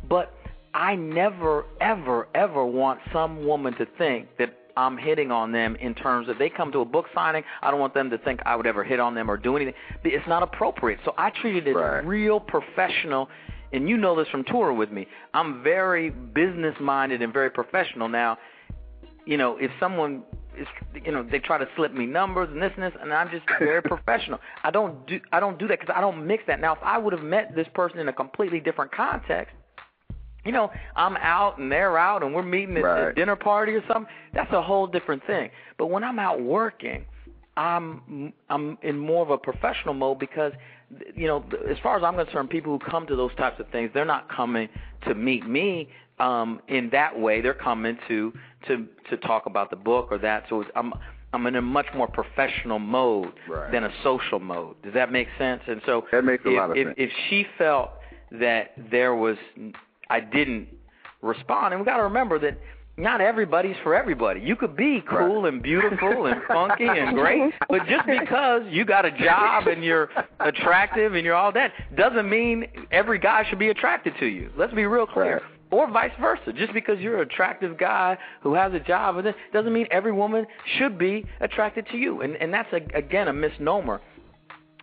but 0.07 0.31
I 0.75 0.93
never, 0.93 1.65
ever, 1.81 2.27
ever 2.35 2.63
want 2.63 2.99
some 3.11 3.47
woman 3.47 3.73
to 3.79 3.87
think 3.97 4.27
that 4.37 4.58
I'm 4.77 4.97
hitting 4.97 5.31
on 5.31 5.51
them 5.51 5.75
in 5.75 5.93
terms 5.95 6.29
of 6.29 6.37
they 6.37 6.49
come 6.49 6.71
to 6.71 6.79
a 6.79 6.85
book 6.85 7.05
signing. 7.13 7.43
I 7.61 7.71
don't 7.71 7.79
want 7.79 7.93
them 7.93 8.09
to 8.09 8.17
think 8.17 8.41
I 8.45 8.55
would 8.55 8.67
ever 8.67 8.83
hit 8.83 8.99
on 8.99 9.15
them 9.15 9.29
or 9.29 9.37
do 9.37 9.55
anything. 9.55 9.73
It's 10.03 10.27
not 10.27 10.43
appropriate. 10.43 10.99
So 11.05 11.13
I 11.17 11.29
treated 11.29 11.67
it 11.67 11.75
Right. 11.75 12.05
real 12.05 12.39
professional. 12.39 13.29
And 13.71 13.87
you 13.87 13.97
know 13.97 14.15
this 14.15 14.27
from 14.29 14.43
touring 14.45 14.77
with 14.77 14.91
me. 14.91 15.05
I'm 15.33 15.61
very 15.61 16.09
business 16.09 16.75
minded 16.79 17.21
and 17.21 17.31
very 17.31 17.51
professional. 17.51 18.09
Now, 18.09 18.37
you 19.25 19.37
know, 19.37 19.57
if 19.57 19.69
someone 19.79 20.23
is, 20.57 20.67
you 21.05 21.11
know, 21.11 21.21
they 21.21 21.37
try 21.39 21.59
to 21.59 21.67
slip 21.75 21.93
me 21.93 22.07
numbers 22.07 22.49
and 22.51 22.61
this 22.61 22.71
and 22.75 22.83
this, 22.83 22.93
and 22.99 23.13
I'm 23.13 23.29
just 23.29 23.45
very 23.59 23.83
professional. 23.83 24.39
I 24.63 24.71
don't 24.71 25.05
do, 25.05 25.19
I 25.31 25.39
don't 25.39 25.59
do 25.59 25.67
that 25.67 25.79
because 25.79 25.93
I 25.95 26.01
don't 26.01 26.25
mix 26.25 26.43
that. 26.47 26.59
Now, 26.59 26.73
if 26.73 26.79
I 26.81 26.97
would 26.97 27.13
have 27.13 27.21
met 27.21 27.55
this 27.55 27.67
person 27.75 27.99
in 27.99 28.07
a 28.07 28.13
completely 28.13 28.59
different 28.59 28.91
context, 28.91 29.53
you 30.45 30.51
know, 30.51 30.71
I'm 30.95 31.17
out 31.17 31.57
and 31.57 31.71
they're 31.71 31.97
out 31.97 32.23
and 32.23 32.33
we're 32.33 32.43
meeting 32.43 32.77
at 32.77 32.83
Right. 32.83 33.07
a 33.09 33.13
dinner 33.13 33.35
party 33.35 33.73
or 33.73 33.83
something. 33.87 34.11
That's 34.33 34.51
a 34.53 34.61
whole 34.61 34.87
different 34.87 35.25
thing. 35.27 35.49
But 35.77 35.87
when 35.87 36.03
I'm 36.03 36.19
out 36.19 36.41
working, 36.41 37.05
I'm 37.57 38.33
I'm 38.49 38.77
in 38.81 38.97
more 38.97 39.21
of 39.23 39.31
a 39.31 39.37
professional 39.37 39.93
mode 39.93 40.19
because 40.19 40.53
you 41.15 41.27
know, 41.27 41.43
as 41.69 41.77
far 41.83 41.97
as 41.97 42.03
I'm 42.03 42.15
concerned, 42.15 42.49
people 42.49 42.77
who 42.77 42.91
come 42.91 43.05
to 43.07 43.15
those 43.15 43.35
types 43.35 43.59
of 43.59 43.67
things, 43.69 43.91
they're 43.93 44.05
not 44.05 44.29
coming 44.29 44.69
to 45.07 45.13
meet 45.13 45.45
me 45.47 45.89
um 46.19 46.61
in 46.67 46.89
that 46.91 47.17
way. 47.19 47.41
They're 47.41 47.53
coming 47.53 47.97
to 48.07 48.33
to 48.67 48.87
to 49.09 49.17
talk 49.17 49.45
about 49.45 49.69
the 49.69 49.75
book 49.75 50.07
or 50.11 50.17
that. 50.19 50.45
So 50.49 50.61
it's, 50.61 50.71
I'm 50.75 50.93
I'm 51.33 51.45
in 51.47 51.55
a 51.57 51.61
much 51.61 51.85
more 51.93 52.07
professional 52.07 52.79
mode 52.79 53.33
Right. 53.47 53.71
than 53.71 53.83
a 53.83 53.91
social 54.03 54.39
mode. 54.39 54.81
Does 54.81 54.93
that 54.93 55.11
make 55.11 55.27
sense? 55.37 55.61
And 55.67 55.81
so 55.85 56.05
That 56.11 56.23
makes 56.23 56.43
a 56.45 56.49
if, 56.49 56.57
lot 56.57 56.71
of 56.71 56.77
if, 56.77 56.87
sense. 56.87 56.95
If 56.97 57.09
she 57.29 57.45
felt 57.57 57.91
that 58.31 58.71
there 58.91 59.15
was, 59.15 59.37
I 60.09 60.19
didn't 60.19 60.67
respond, 61.21 61.73
and 61.73 61.81
we 61.81 61.85
got 61.85 61.97
to 61.97 62.03
remember 62.03 62.39
that 62.39 62.57
not 62.97 63.21
everybody's 63.21 63.77
for 63.83 63.95
everybody. 63.95 64.41
You 64.41 64.55
could 64.57 64.75
be 64.75 65.01
cool 65.09 65.45
and 65.45 65.63
beautiful 65.63 66.25
and 66.25 66.41
funky 66.47 66.85
and 66.85 67.15
great, 67.15 67.53
but 67.69 67.85
just 67.87 68.05
because 68.05 68.63
you 68.69 68.83
got 68.83 69.05
a 69.05 69.11
job 69.11 69.67
and 69.67 69.83
you're 69.83 70.09
attractive 70.41 71.15
and 71.15 71.23
you're 71.23 71.35
all 71.35 71.51
that 71.53 71.71
doesn't 71.95 72.29
mean 72.29 72.67
every 72.91 73.17
guy 73.19 73.45
should 73.49 73.59
be 73.59 73.69
attracted 73.69 74.13
to 74.19 74.25
you. 74.25 74.49
Let's 74.57 74.73
be 74.73 74.85
real 74.85 75.05
clear. 75.07 75.35
Right. 75.35 75.41
Or 75.71 75.89
vice 75.91 76.11
versa. 76.19 76.51
Just 76.51 76.73
because 76.73 76.99
you're 76.99 77.21
an 77.21 77.29
attractive 77.29 77.77
guy 77.77 78.17
who 78.41 78.55
has 78.55 78.73
a 78.73 78.79
job 78.79 79.17
and 79.17 79.33
doesn't 79.53 79.71
mean 79.71 79.85
every 79.91 80.11
woman 80.11 80.45
should 80.77 80.97
be 80.97 81.25
attracted 81.41 81.87
to 81.91 81.97
you. 81.97 82.21
And 82.21 82.35
and 82.37 82.51
that's 82.53 82.71
a, 82.73 82.81
again 82.97 83.27
a 83.27 83.33
misnomer. 83.33 84.01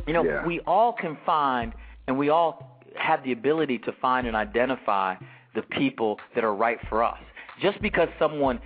You 0.07 0.13
know, 0.13 0.25
Yeah. 0.25 0.47
we 0.47 0.61
all 0.61 0.93
can 0.93 1.19
find 1.27 1.73
and 2.07 2.17
we 2.17 2.29
all 2.31 2.76
have 2.99 3.23
the 3.25 3.33
ability 3.33 3.79
to 3.81 3.93
find 4.01 4.27
and 4.27 4.37
identify 4.37 5.15
the 5.55 5.63
people 5.63 6.19
that 6.35 6.45
are 6.45 6.55
right 6.55 6.79
for 6.89 7.03
us. 7.03 7.19
Just 7.61 7.81
because 7.81 8.09
someone 8.19 8.61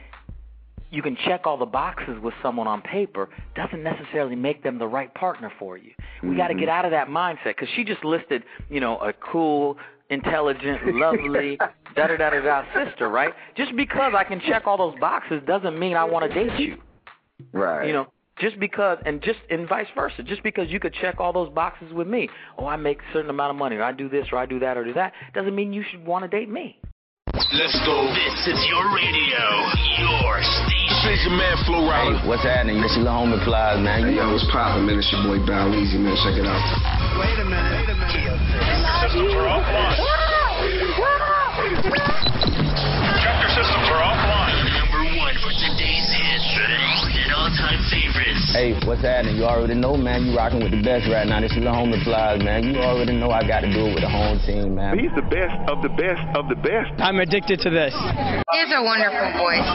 you 0.91 1.03
can 1.03 1.17
check 1.25 1.43
all 1.45 1.57
the 1.57 1.67
boxes 1.67 2.19
with 2.21 2.35
someone 2.43 2.67
on 2.67 2.83
paper 2.83 3.29
doesn't 3.55 3.83
necessarily 3.83 4.35
make 4.35 4.63
them 4.63 4.79
the 4.79 4.87
right 4.87 5.15
partner 5.15 5.53
for 5.59 5.77
you. 5.77 5.93
We 6.23 6.37
got 6.37 6.49
to 6.49 6.55
get 6.55 6.63
mm-hmm. 6.63 6.71
out 6.71 6.85
of 6.85 6.91
that 6.91 7.09
mindset 7.09 7.57
because 7.57 7.69
she 7.77 7.85
just 7.85 8.05
listed, 8.05 8.43
you 8.69 8.81
know, 8.81 8.99
a 8.99 9.13
cool, 9.13 9.77
intelligent, 10.11 10.81
lovely, 10.97 11.57
da 11.95 12.09
da 12.09 12.17
da 12.17 12.31
da 12.31 12.41
da 12.41 12.65
sister, 12.75 13.09
right? 13.09 13.33
Just 13.57 13.75
because 13.77 14.13
I 14.17 14.25
can 14.25 14.41
check 14.41 14.67
all 14.67 14.77
those 14.77 14.99
boxes 14.99 15.43
doesn't 15.47 15.79
mean 15.79 15.97
I 15.97 16.05
want 16.05 16.31
to 16.31 16.35
date 16.35 16.59
you. 16.59 16.79
Right. 17.53 17.87
You 17.87 17.93
know, 17.93 18.07
just 18.39 18.59
because, 18.59 18.99
and 19.05 19.23
just 19.23 19.39
and 19.51 19.69
vice 19.69 19.89
versa. 19.95 20.23
Just 20.23 20.43
because 20.43 20.71
you 20.71 20.81
could 20.81 20.95
check 20.95 21.21
all 21.21 21.33
those 21.33 21.51
boxes 21.51 21.93
with 21.93 22.07
me, 22.07 22.29
oh, 22.59 22.67
I 22.67 22.77
make 22.77 22.99
a 22.99 23.13
certain 23.13 23.31
amount 23.31 23.51
of 23.51 23.57
money, 23.57 23.77
or 23.77 23.83
I 23.83 23.93
do 23.93 24.09
this, 24.09 24.27
or 24.33 24.39
I 24.39 24.47
do 24.47 24.59
that, 24.61 24.77
or 24.77 24.85
do 24.85 24.95
that, 24.95 25.13
doesn't 25.35 25.55
mean 25.55 25.73
you 25.73 25.85
should 25.91 26.05
want 26.05 26.25
to 26.25 26.29
date 26.29 26.49
me. 26.49 26.79
Let's 27.35 27.79
go. 27.87 28.11
This 28.11 28.47
is 28.47 28.59
your 28.69 28.85
radio, 28.95 29.45
your 30.03 30.35
station. 30.43 30.91
This 31.07 31.19
is 31.19 31.27
your 31.31 31.37
man 31.39 31.57
Flo 31.67 31.79
Hey, 31.87 32.29
what's 32.29 32.43
happening? 32.43 32.83
This 32.83 32.91
is 32.93 32.99
Lil 32.99 33.11
Homie 33.11 33.39
Plies, 33.45 33.79
man. 33.79 34.03
Hey, 34.03 34.19
You 34.19 34.23
yo, 34.23 34.33
what's 34.35 34.45
poppin', 34.51 34.87
man? 34.87 34.99
It's 34.99 35.07
your 35.15 35.23
boy 35.23 35.39
Bow 35.47 35.71
Weezy, 35.71 35.99
man. 36.03 36.17
Check 36.27 36.37
it 36.37 36.47
out. 36.47 36.59
Wait 37.23 37.39
a 37.39 37.47
minute. 37.47 37.87
Wait 37.87 37.91
a 37.91 37.97
minute. 37.97 38.11
Systems 39.07 39.31
are 39.35 39.47
offline. 39.47 39.95
Chapter 43.23 43.49
systems 43.55 43.87
are 43.95 44.03
offline. 44.03 44.57
Number 44.91 45.23
one 45.23 45.35
for 45.39 45.53
today's 45.55 46.09
hits 46.11 46.51
and 46.61 46.90
all-time 47.71 47.85
favorites. 47.91 48.53
Hey, 48.53 48.75
what's 48.87 49.03
happening? 49.03 49.37
You 49.37 49.45
already 49.45 49.75
know, 49.75 49.97
man. 49.97 50.27
You 50.27 50.37
rocking 50.37 50.63
with 50.63 50.73
the 50.73 50.83
best 50.83 51.09
right 51.11 51.27
now. 51.27 51.41
This 51.41 51.53
is 51.53 51.59
Lil 51.59 51.73
Homie 51.73 52.03
Plies, 52.03 52.43
man. 52.43 52.65
You 52.65 52.81
already 52.81 53.17
know 53.17 53.31
I 53.31 53.47
got 53.47 53.61
to 53.61 53.73
do 53.73 53.87
it 53.87 53.95
with 53.95 54.03
the 54.03 54.11
home 54.11 54.41
team, 54.47 54.75
man. 54.75 54.99
He's 54.99 55.15
the 55.15 55.23
best 55.23 55.55
of 55.71 55.83
the 55.83 55.89
best 55.89 56.23
of 56.37 56.49
the 56.49 56.57
best. 56.57 56.91
I'm 56.99 57.21
addicted 57.21 57.61
to 57.61 57.71
this. 57.71 57.95
It's 57.95 58.73
a 58.75 58.83
wonderful 58.83 59.31
voice. 59.39 59.67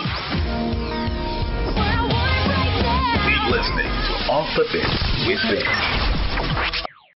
Keep 3.24 3.44
listening 3.52 3.88
to 3.88 4.14
Off 4.32 4.50
the 4.56 4.66
Bench 4.72 5.28
with 5.28 5.42
Ben. 5.50 6.05